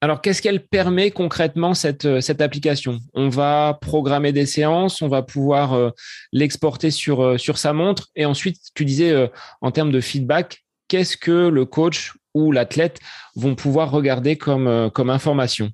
[0.00, 2.98] Alors, qu'est-ce qu'elle permet concrètement, cette, euh, cette application?
[3.14, 5.90] On va programmer des séances, on va pouvoir euh,
[6.32, 8.06] l'exporter sur, euh, sur sa montre.
[8.14, 9.28] Et ensuite, tu disais,
[9.60, 13.00] en termes de feedback, qu'est-ce que le coach ou l'athlète
[13.34, 15.70] vont pouvoir regarder comme, comme information?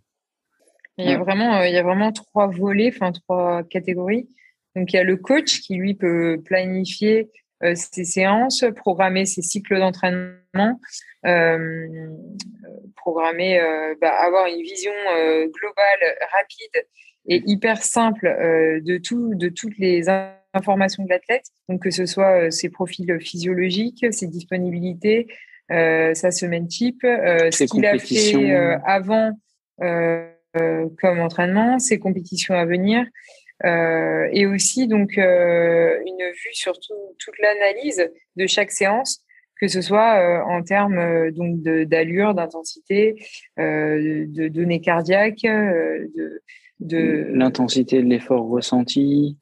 [0.96, 4.28] Il y, a vraiment, il y a vraiment trois volets, enfin trois catégories.
[4.76, 7.30] Donc, il y a le coach qui, lui, peut planifier
[7.74, 10.80] ses séances, programmer ses cycles d'entraînement,
[11.26, 11.88] euh,
[12.96, 16.86] programmer, euh, bah, avoir une vision euh, globale, rapide
[17.26, 18.26] et hyper simple
[18.84, 20.08] de, tout, de toutes les
[20.52, 21.46] informations de l'athlète.
[21.68, 25.26] Donc, que ce soit ses profils physiologiques, ses disponibilités,
[25.70, 28.54] sa semaine type, ce qu'il a fait
[28.84, 29.32] avant
[29.80, 33.06] comme entraînement, ses compétitions à venir.
[33.62, 39.24] Et aussi donc une vue sur toute l'analyse de chaque séance
[39.60, 43.16] que ce soit euh, en termes euh, donc d'allure, d'intensité,
[43.58, 46.42] euh, de données cardiaques, de,
[46.80, 47.26] de...
[47.32, 49.38] l'intensité de l'effort ressenti,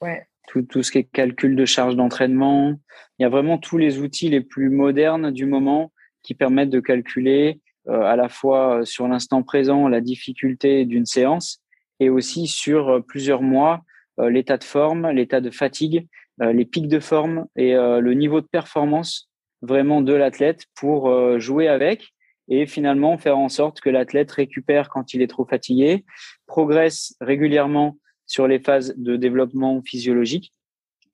[0.49, 2.75] tout, tout, ce qui est calcul de charge d'entraînement.
[3.19, 5.93] Il y a vraiment tous les outils les plus modernes du moment
[6.23, 11.61] qui permettent de calculer à la fois sur l'instant présent la difficulté d'une séance
[11.99, 13.83] et aussi sur plusieurs mois
[14.19, 16.07] l'état de forme, l'état de fatigue,
[16.39, 19.33] les pics de forme et le niveau de performance
[19.63, 22.13] vraiment de l'athlète pour euh, jouer avec
[22.49, 26.05] et finalement faire en sorte que l'athlète récupère quand il est trop fatigué,
[26.47, 27.97] progresse régulièrement
[28.27, 30.53] sur les phases de développement physiologique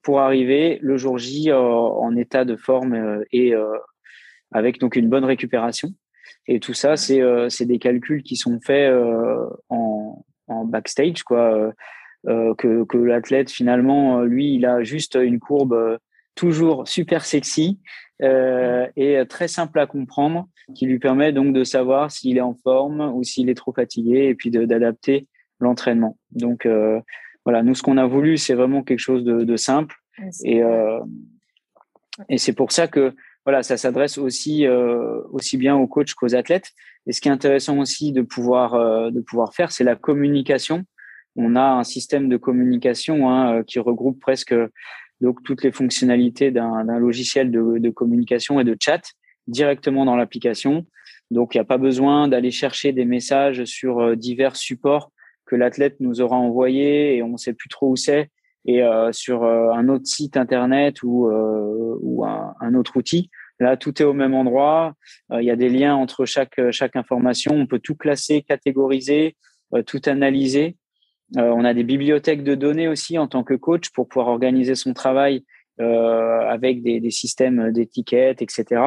[0.03, 3.53] pour arriver le jour J euh, en état de forme euh, et
[4.51, 5.90] avec donc une bonne récupération.
[6.46, 8.90] Et tout ça, c'est des calculs qui sont faits
[9.68, 11.72] en, en backstage, quoi.
[12.27, 15.99] Que, que l'athlète finalement, lui, il a juste une courbe
[16.35, 17.81] toujours super sexy
[18.23, 22.55] euh, et très simple à comprendre, qui lui permet donc de savoir s'il est en
[22.55, 25.27] forme ou s'il est trop fatigué, et puis d'adapter
[25.61, 26.16] l'entraînement.
[26.31, 27.01] Donc euh,
[27.45, 29.97] voilà, nous ce qu'on a voulu, c'est vraiment quelque chose de, de simple,
[30.45, 31.01] et euh,
[32.29, 33.14] et c'est pour ça que
[33.45, 36.71] voilà, ça s'adresse aussi euh, aussi bien aux coachs qu'aux athlètes.
[37.07, 40.85] Et ce qui est intéressant aussi de pouvoir euh, de pouvoir faire, c'est la communication.
[41.41, 44.57] On a un système de communication hein, qui regroupe presque
[45.45, 49.03] toutes les fonctionnalités d'un logiciel de, communication et de chat
[49.47, 50.84] directement dans l'application.
[51.30, 55.12] Donc il n'y a pas besoin d'aller chercher des messages sur euh, divers supports
[55.47, 58.30] que l'athlète nous aura envoyés et on ne sait plus trop où c'est
[58.66, 61.97] et euh, sur euh, un autre site internet ou, euh,
[62.61, 63.30] un, autre outil.
[63.61, 64.95] Là, tout est au même endroit.
[65.32, 66.59] Il y a des liens entre chaque
[66.97, 67.53] information.
[67.55, 69.36] On peut tout classer, catégoriser,
[69.86, 70.88] tout analyser euh,
[71.37, 74.95] on a des bibliothèques de données aussi en tant que coach pour pouvoir organiser son
[74.95, 75.45] travail
[75.81, 78.83] euh, avec des, systèmes d'étiquettes, etc.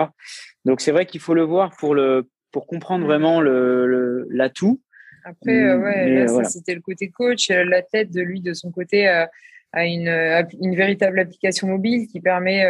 [0.65, 4.81] Donc c'est vrai qu'il faut le voir pour le pour comprendre vraiment le l'atout.
[5.23, 7.49] Après, euh, ouais, là, c'était le côté coach.
[7.49, 9.29] La tête de lui, de son côté, a
[9.85, 10.09] une,
[10.59, 12.65] une véritable application mobile qui permet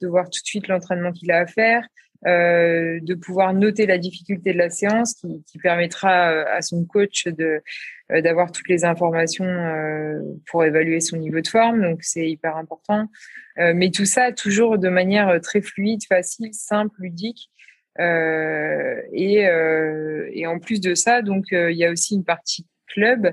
[0.00, 1.86] de voir tout de suite l'entraînement qu'il a à faire,
[2.26, 7.28] euh, de pouvoir noter la difficulté de la séance qui, permettra euh, à son coach
[7.28, 7.60] euh,
[8.22, 9.46] d'avoir toutes les informations
[10.46, 11.82] pour évaluer son niveau de forme.
[11.82, 13.08] Donc c'est hyper important.
[13.56, 17.50] Mais tout ça toujours de manière très fluide facile simple ludique.
[17.98, 19.42] Et,
[20.32, 23.32] et en plus de ça donc il y a aussi une partie club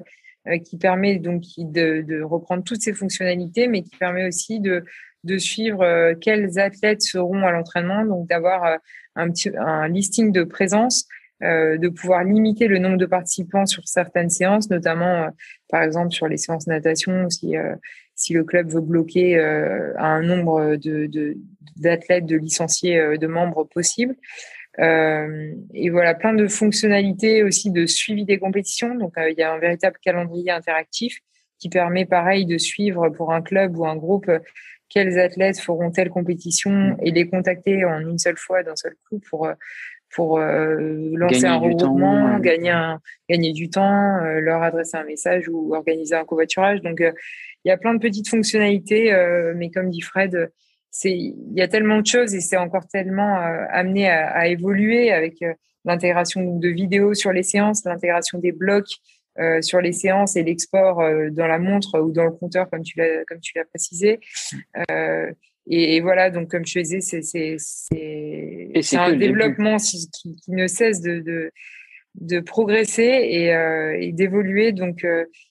[0.65, 4.83] qui permet donc de reprendre toutes ces fonctionnalités mais qui permet aussi de
[5.25, 8.77] de suivre euh, quels athlètes seront à l'entraînement, donc d'avoir euh,
[9.15, 11.07] un, petit, un listing de présence,
[11.43, 15.29] euh, de pouvoir limiter le nombre de participants sur certaines séances, notamment
[15.69, 17.55] par exemple sur les séances natation, si,
[18.15, 21.37] si le club veut bloquer un nombre de,
[21.75, 24.15] d'athlètes, de, licenciés, de membres possible.
[24.79, 28.95] et voilà, plein de fonctionnalités aussi de suivi des compétitions.
[28.95, 31.19] Donc, il y a un véritable calendrier interactif
[31.59, 34.31] qui permet, pareil, de suivre pour un club ou un groupe
[34.89, 36.97] quels athlètes feront telle compétition mm.
[37.01, 39.47] et les contacter en une seule fois, d'un seul coup pour
[40.15, 40.77] pour euh,
[41.13, 46.15] lancer un regroupement, gagner un, gagner du temps, euh, leur adresser un message ou organiser
[46.15, 46.81] un covoiturage.
[46.81, 47.11] Donc euh,
[47.65, 49.11] il y a plein de petites fonctionnalités,
[49.55, 50.51] mais comme dit Fred,
[51.03, 53.37] il y a tellement de choses et c'est encore tellement
[53.71, 55.43] amené à, à, évoluer avec
[55.83, 58.99] l'intégration de vidéos sur les séances, l'intégration des blocs
[59.37, 62.83] euh, sur les séances et l'export euh, dans la montre ou dans le compteur, comme
[62.83, 64.21] tu l'as comme tu l'as précisé.
[64.89, 65.29] Euh,
[65.67, 70.67] et, et, voilà, donc comme je disais, c'est c'est c'est un développement qui, qui, ne
[70.67, 71.51] cesse de, de
[72.15, 73.49] de progresser et,
[73.99, 74.71] et d'évoluer.
[74.71, 75.05] Donc,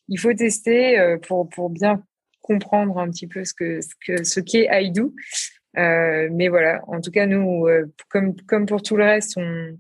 [0.08, 2.02] il faut tester pour, pour bien
[2.40, 5.14] comprendre un petit peu ce que ce que ce qu'est Aidou.
[5.76, 7.66] Euh, mais voilà, en tout cas, nous,
[8.08, 9.76] comme, comme pour tout le reste, on,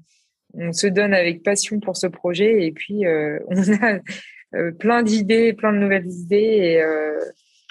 [0.56, 5.52] on se donne avec passion pour ce projet et puis euh, on a plein d'idées,
[5.52, 6.82] plein de nouvelles idées et,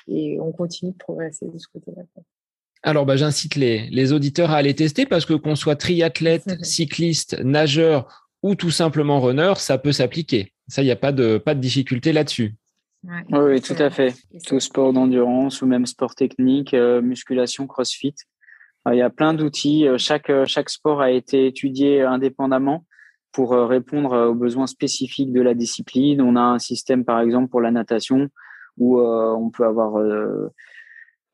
[0.08, 2.04] et, on continue de progresser de ce côté-là.
[2.86, 7.40] Alors, bah, j'incite les, les, auditeurs à aller tester parce que qu'on soit triathlète, cycliste,
[7.42, 10.52] nageur ou tout simplement runner, ça peut s'appliquer.
[10.68, 12.56] Ça, il n'y a pas de, pas de difficulté là-dessus.
[13.32, 14.14] Oui, tout à fait.
[14.46, 18.16] Tout sport d'endurance ou même sport technique, euh, musculation, crossfit.
[18.88, 19.88] Euh, il y a plein d'outils.
[19.88, 22.86] Euh, chaque, chaque sport a été étudié indépendamment
[23.32, 26.22] pour répondre aux besoins spécifiques de la discipline.
[26.22, 28.30] On a un système, par exemple, pour la natation
[28.78, 30.00] où on peut avoir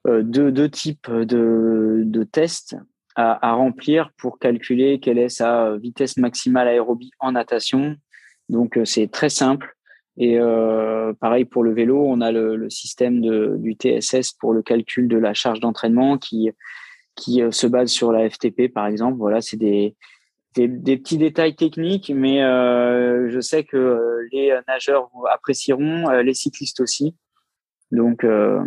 [0.05, 2.77] deux, types de, tests
[3.15, 7.97] à, remplir pour calculer quelle est sa vitesse maximale aérobie en natation.
[8.47, 9.75] Donc, c'est très simple.
[10.19, 15.07] Et euh, pareil pour le vélo, on a le, système du TSS pour le calcul
[15.07, 16.51] de la charge d'entraînement qui
[17.19, 19.17] qui euh, se base sur la FTP par exemple.
[19.17, 19.95] Voilà, c'est des,
[20.55, 27.15] des, petits détails techniques, mais euh, je sais que les nageurs apprécieront, les cyclistes aussi.
[27.91, 28.59] Donc euh,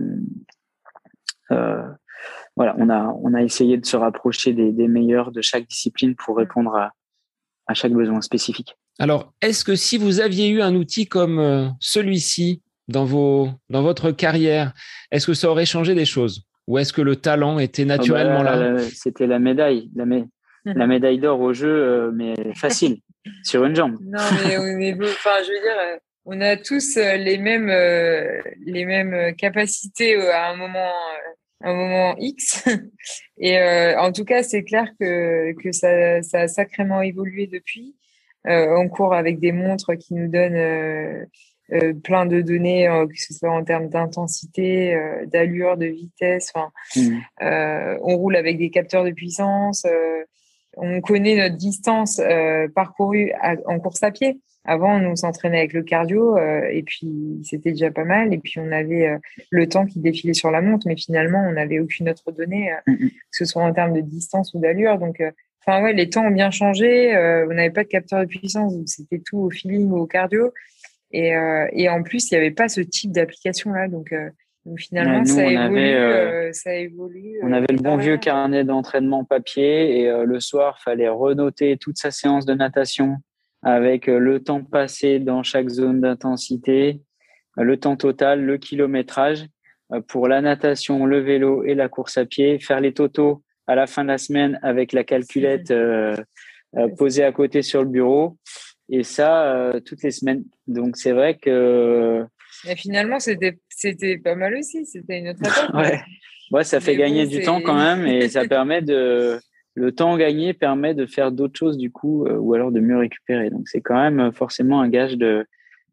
[1.50, 1.82] euh,
[2.57, 6.14] voilà, on a on a essayé de se rapprocher des, des meilleurs de chaque discipline
[6.16, 6.92] pour répondre à,
[7.66, 8.76] à chaque besoin spécifique.
[8.98, 13.82] Alors, est-ce que si vous aviez eu un outil comme euh, celui-ci dans, vos, dans
[13.82, 14.74] votre carrière,
[15.11, 16.44] est-ce que ça aurait changé des choses?
[16.69, 20.05] Ou est-ce que le talent était naturellement ah bah, là C'était la médaille, la,
[20.65, 22.99] la médaille d'or au jeu, euh, mais facile,
[23.45, 23.99] sur une jambe.
[24.01, 27.69] Non, mais on est, enfin, je veux dire, euh, on a tous les mêmes,
[28.65, 30.93] les mêmes capacités à un moment,
[31.63, 32.65] un moment X.
[33.39, 33.59] Et
[33.97, 37.97] en tout cas, c'est clair que, que ça, ça a sacrément évolué depuis.
[38.49, 41.25] Euh, on court avec des montres qui nous donnent euh,
[41.73, 46.53] euh, plein de données, que ce soit en termes d'intensité, d'allure, de vitesse.
[46.97, 47.19] Mmh.
[47.41, 49.87] on roule avec des capteurs de puissance.
[50.77, 52.21] on connaît notre distance
[52.75, 53.33] parcourue
[53.67, 54.41] en course à pied.
[54.65, 58.33] Avant, on s'entraînait avec le cardio et puis c'était déjà pas mal.
[58.33, 59.19] Et puis on avait
[59.51, 62.93] le temps qui défilait sur la montre, mais finalement, on n'avait aucune autre donnée, mmh,
[62.93, 63.09] mmh.
[63.09, 64.99] que ce soit en termes de distance ou d'allure.
[64.99, 65.23] Donc
[65.65, 67.15] Enfin ouais, les temps ont bien changé.
[67.15, 70.07] Euh, on n'avait pas de capteur de puissance, donc c'était tout au feeling ou au
[70.07, 70.53] cardio.
[71.13, 74.31] Et, euh, et en plus, il n'y avait pas ce type d'application là, donc, euh,
[74.65, 77.39] donc finalement, ça, évolue, avait, euh, ça évolue.
[77.43, 82.11] On avait le bon vieux carnet d'entraînement papier et le soir, fallait renoter toute sa
[82.11, 83.17] séance de natation
[83.63, 87.01] avec le temps passé dans chaque zone d'intensité,
[87.57, 89.47] le temps total, le kilométrage
[90.09, 93.87] pour la natation, le vélo et la course à pied, faire les totaux à la
[93.87, 96.17] fin de la semaine avec la calculette euh,
[96.77, 98.39] euh, posée à côté sur le bureau.
[98.89, 100.45] Et ça, euh, toutes les semaines.
[100.67, 102.25] Donc, c'est vrai que.
[102.65, 104.87] Mais finalement, c'était, c'était pas mal aussi.
[104.87, 105.73] C'était une autre étape.
[105.75, 106.01] ouais.
[106.51, 109.41] ouais, ça fait gagner du temps quand même et ça permet de.
[109.75, 113.49] Le temps gagné permet de faire d'autres choses du coup, ou alors de mieux récupérer.
[113.49, 115.47] Donc, c'est quand même forcément un gage de,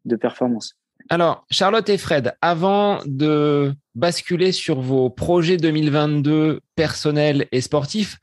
[0.04, 0.76] de performance.
[1.08, 8.18] Alors, Charlotte et Fred, avant de basculer sur vos projets 2022 personnels et sportifs,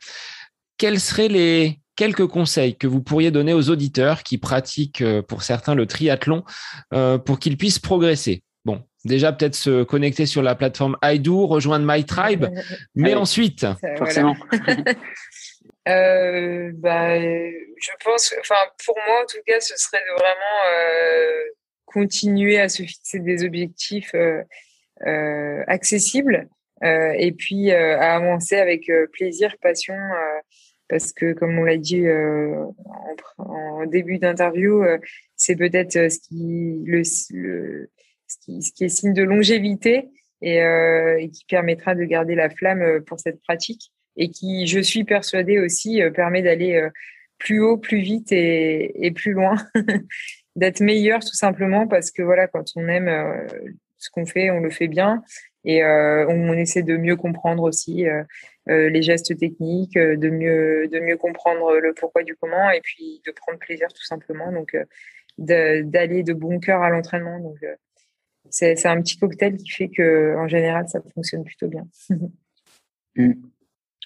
[0.77, 5.43] quels seraient les quelques conseils que vous pourriez donner aux auditeurs qui pratiquent euh, pour
[5.43, 6.45] certains le triathlon
[6.93, 8.43] euh, pour qu'ils puissent progresser.
[8.63, 12.45] Bon, déjà peut-être se connecter sur la plateforme iDo, rejoindre My Tribe,
[12.95, 13.65] mais ensuite,
[13.97, 14.35] forcément.
[15.89, 21.43] euh, bah, je pense, enfin pour moi en tout cas, ce serait de vraiment euh,
[21.87, 24.43] continuer à se fixer des objectifs euh,
[25.07, 26.47] euh, accessibles
[26.83, 29.95] euh, et puis à avancer avec plaisir, passion,
[30.89, 32.75] parce que comme on l'a dit en,
[33.37, 34.83] en, début d'interview,
[35.35, 37.01] c'est peut-être ce qui le,
[37.31, 37.89] le
[38.27, 40.09] ce qui, est signe de longévité
[40.41, 45.03] et, euh, qui permettra de garder la flamme pour cette pratique et qui, je suis
[45.03, 46.89] persuadée aussi, permet d'aller
[47.37, 49.55] plus haut, plus vite et, plus loin
[50.55, 53.47] d'être meilleur tout simplement parce que voilà, quand on aime euh,
[53.97, 55.23] ce qu'on fait, on le fait bien
[55.63, 58.23] et euh, on, essaie de mieux comprendre aussi euh,
[58.67, 63.31] les gestes techniques, de mieux de mieux comprendre le pourquoi du comment et puis de
[63.31, 64.51] prendre plaisir tout simplement.
[64.51, 64.77] Donc
[65.37, 67.39] d'aller de bon cœur à l'entraînement.
[67.39, 67.57] Donc
[68.49, 71.87] c'est un petit cocktail qui fait que en général ça fonctionne plutôt bien.
[73.19, 73.33] Mmh.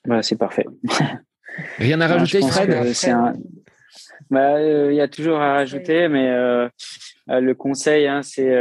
[0.06, 0.66] Voilà, c'est parfait.
[1.78, 2.94] Rien à rajouter, Fred?
[2.94, 3.34] C'est un,
[4.32, 6.70] bah, euh, il y a toujours à rajouter, mais euh,
[7.30, 8.56] euh, le conseil, hein, c'est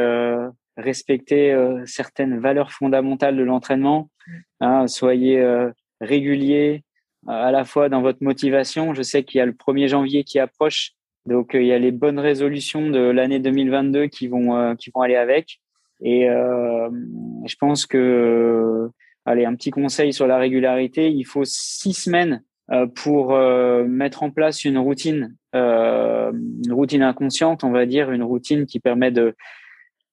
[0.77, 1.55] respecter
[1.85, 4.11] certaines valeurs fondamentales de l'entraînement.
[4.61, 5.45] Hein, soyez
[6.01, 6.85] régulier
[7.27, 8.95] à la fois dans votre motivation.
[8.95, 10.93] Je sais qu'il y a le 1er janvier qui approche.
[11.27, 15.17] Donc il y a les bonnes résolutions de l'année 2022 qui vont qui vont aller
[15.17, 15.61] avec.
[16.03, 18.89] Et je pense que
[19.27, 22.43] allez un petit conseil sur la régularité, il faut six semaines
[22.95, 23.37] pour
[23.87, 29.11] mettre en place une routine, une routine inconsciente, on va dire, une routine qui permet
[29.11, 29.35] de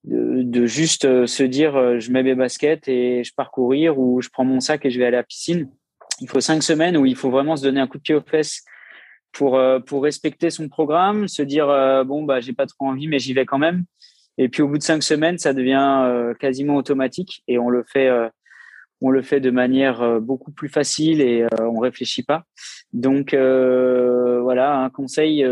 [0.07, 4.21] de, juste euh, se dire euh, je mets mes baskets et je pars courir ou
[4.21, 5.69] je prends mon sac et je vais aller à la piscine.
[6.21, 8.21] Il faut cinq semaines où il faut vraiment se donner un coup de pied aux
[8.21, 8.63] fesses
[9.33, 11.67] pour euh, pour respecter son programme, se dire
[12.05, 13.83] bon bah j'ai pas trop envie mais j'y vais quand même.
[14.37, 18.09] Et puis au bout de cinq semaines, ça devient quasiment automatique et on le fait
[19.01, 22.43] on le fait de manière beaucoup plus facile et on réfléchit pas.
[22.93, 25.45] Donc voilà, un conseil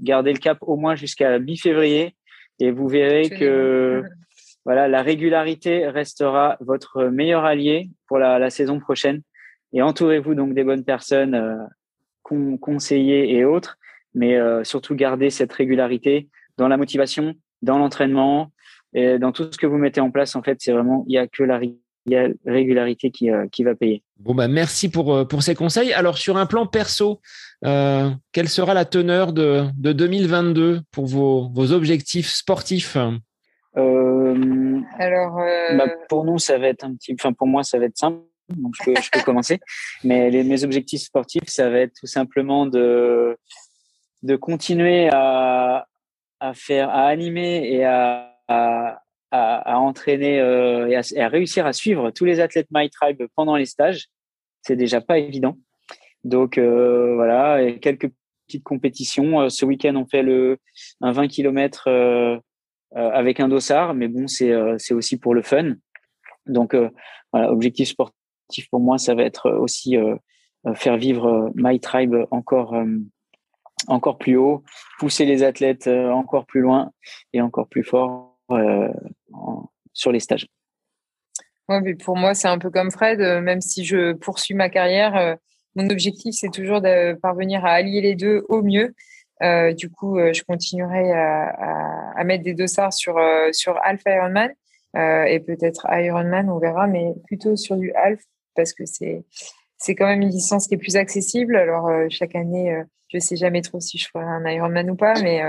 [0.00, 2.16] garder le cap au moins jusqu'à mi-février
[2.60, 4.02] et vous verrez que
[4.64, 9.22] voilà, la régularité restera votre meilleur allié pour la, la saison prochaine.
[9.72, 11.56] Et entourez-vous donc des bonnes personnes, euh,
[12.22, 13.78] conseillers et autres,
[14.14, 18.52] mais euh, surtout gardez cette régularité dans la motivation, dans l'entraînement
[18.94, 20.36] et dans tout ce que vous mettez en place.
[20.36, 21.60] En fait, c'est vraiment il y a que la
[22.46, 24.02] régularité qui, euh, qui va payer.
[24.18, 25.92] Bon bah merci pour, euh, pour ces conseils.
[25.92, 27.20] Alors sur un plan perso,
[27.64, 32.96] euh, quelle sera la teneur de, de 2022 pour vos, vos objectifs sportifs?
[35.00, 35.36] Alors
[35.76, 38.18] bah, pour nous ça va être un petit, enfin pour moi ça va être simple.
[38.48, 39.60] Donc je peux, je peux commencer.
[40.04, 43.36] Mais les, mes objectifs sportifs, ça va être tout simplement de
[44.22, 45.86] de continuer à,
[46.40, 52.10] à faire, à animer et à, à, à, entraîner euh, et, à, réussir à suivre
[52.10, 54.08] tous les athlètes My Tribe pendant les stages.
[54.62, 55.56] C'est déjà pas évident.
[56.24, 58.10] Donc euh, voilà, et quelques
[58.46, 59.42] petites compétitions.
[59.42, 60.58] Euh, ce week-end, on fait le
[61.00, 61.88] un 20 km
[62.94, 64.54] avec un dossard, mais bon, c'est
[64.92, 65.74] aussi pour le fun.
[66.46, 66.74] Donc
[67.32, 69.96] voilà, objectif sportif pour moi, ça va être aussi
[70.74, 72.74] faire vivre My Tribe encore
[73.86, 74.64] encore plus haut,
[74.98, 76.90] pousser les athlètes encore plus loin
[77.32, 78.88] et encore plus fort euh,
[79.92, 80.46] sur les stages.
[81.68, 83.20] Ouais, mais pour moi, c'est un peu comme Fred.
[83.20, 85.34] Euh, même si je poursuis ma carrière, euh,
[85.78, 88.94] mon objectif, c'est toujours de parvenir à allier les deux au mieux.
[89.74, 93.18] du coup, je continuerai à, mettre des dossards sur,
[93.52, 94.50] sur Alpha Ironman
[94.94, 98.22] et peut-être Ironman, on verra, mais plutôt sur du Alpha
[98.56, 99.24] parce que c'est
[99.80, 101.54] c'est quand même une licence qui est plus accessible.
[101.56, 105.40] Alors chaque année, je sais jamais trop si je ferai un Ironman ou pas, mais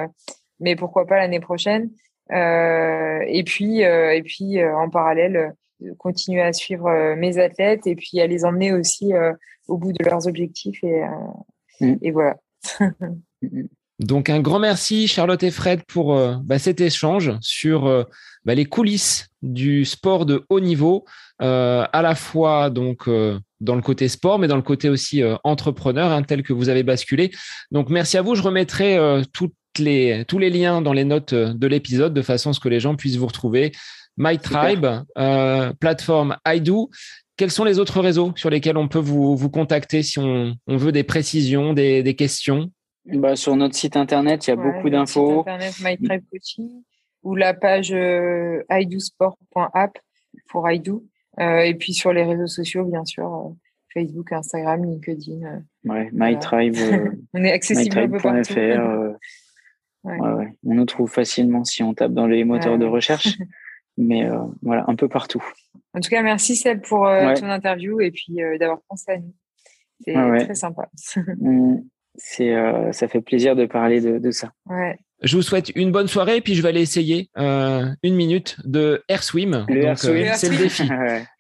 [0.60, 1.90] mais pourquoi pas l'année prochaine.
[2.32, 5.54] Euh, et puis, euh, et puis euh, en parallèle,
[5.98, 9.12] continuer à suivre mes athlètes et puis à les emmener aussi
[9.68, 10.84] au bout de leurs objectifs.
[10.84, 11.02] Et,
[11.82, 11.96] mm.
[12.02, 12.38] et voilà.
[14.00, 18.06] Donc un grand merci Charlotte et Fred pour bah, cet échange sur
[18.46, 21.04] bah, les coulisses du sport de haut niveau,
[21.40, 23.10] à la fois donc
[23.60, 26.84] dans le côté sport, mais dans le côté aussi entrepreneur, hein, tel que vous avez
[26.84, 27.32] basculé.
[27.72, 28.36] Donc merci à vous.
[28.36, 28.98] Je remettrai
[29.80, 32.80] les, tous les liens dans les notes de l'épisode de façon à ce que les
[32.80, 33.72] gens puissent vous retrouver.
[34.20, 34.86] My Tribe,
[35.18, 36.92] euh, plateforme iDo.
[37.38, 40.78] Quels sont les autres réseaux sur lesquels on peut vous, vous contacter si on, on,
[40.78, 42.70] veut des précisions, des, des questions?
[43.06, 45.40] Bah, Sur notre site internet, il y a beaucoup d'infos.
[45.40, 46.84] internet My Tribe Coaching
[47.24, 49.98] ou la page euh, idosport.app
[50.50, 51.06] pour iDo.
[51.40, 53.50] Euh, et puis sur les réseaux sociaux, bien sûr, euh,
[53.94, 55.44] Facebook, Instagram, LinkedIn.
[55.44, 56.76] Euh, ouais, My Tribe.
[57.34, 58.54] on est accessible un peu partout.
[60.04, 63.38] On nous trouve facilement si on tape dans les moteurs de recherche.
[64.00, 65.44] mais euh, voilà, un peu partout.
[65.94, 69.18] En tout cas, merci Seb pour euh, ton interview et puis euh, d'avoir pensé à
[69.18, 69.34] nous.
[70.06, 70.14] C'est
[70.46, 70.90] très sympa.
[71.38, 71.82] Mm.
[72.16, 72.54] c'est,
[72.92, 74.52] ça fait plaisir de parler de, de ça.
[74.66, 74.98] Ouais.
[75.22, 78.56] Je vous souhaite une bonne soirée et puis je vais aller essayer euh, une minute
[78.64, 79.66] de air swim.
[79.68, 80.16] Le air swim.
[80.16, 80.84] Euh, c'est le défi.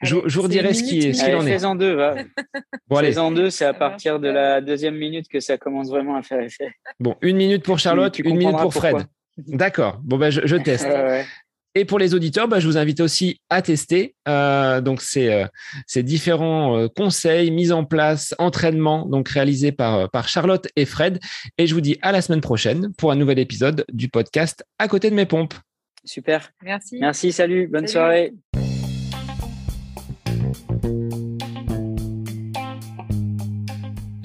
[0.01, 1.63] je, je, vous redirai ce qu'il ce en est.
[1.63, 2.15] en deux, va.
[2.89, 3.17] bon, allez.
[3.17, 6.41] en deux, c'est à partir de la deuxième minute que ça commence vraiment à faire
[6.41, 6.71] effet.
[6.99, 8.97] Bon, une minute pour Charlotte, une minute pour Fred.
[9.37, 10.01] D'accord.
[10.03, 10.89] Bon, ben, je, je teste.
[11.75, 15.45] Et pour les auditeurs, bah, je vous invite aussi à tester euh, donc ces, euh,
[15.85, 21.19] ces différents euh, conseils mis en place, entraînements donc réalisés par, par Charlotte et Fred.
[21.57, 24.87] Et je vous dis à la semaine prochaine pour un nouvel épisode du podcast À
[24.87, 25.53] côté de mes pompes.
[26.03, 26.51] Super.
[26.63, 26.97] Merci.
[26.99, 28.33] Merci, salut, bonne soirée.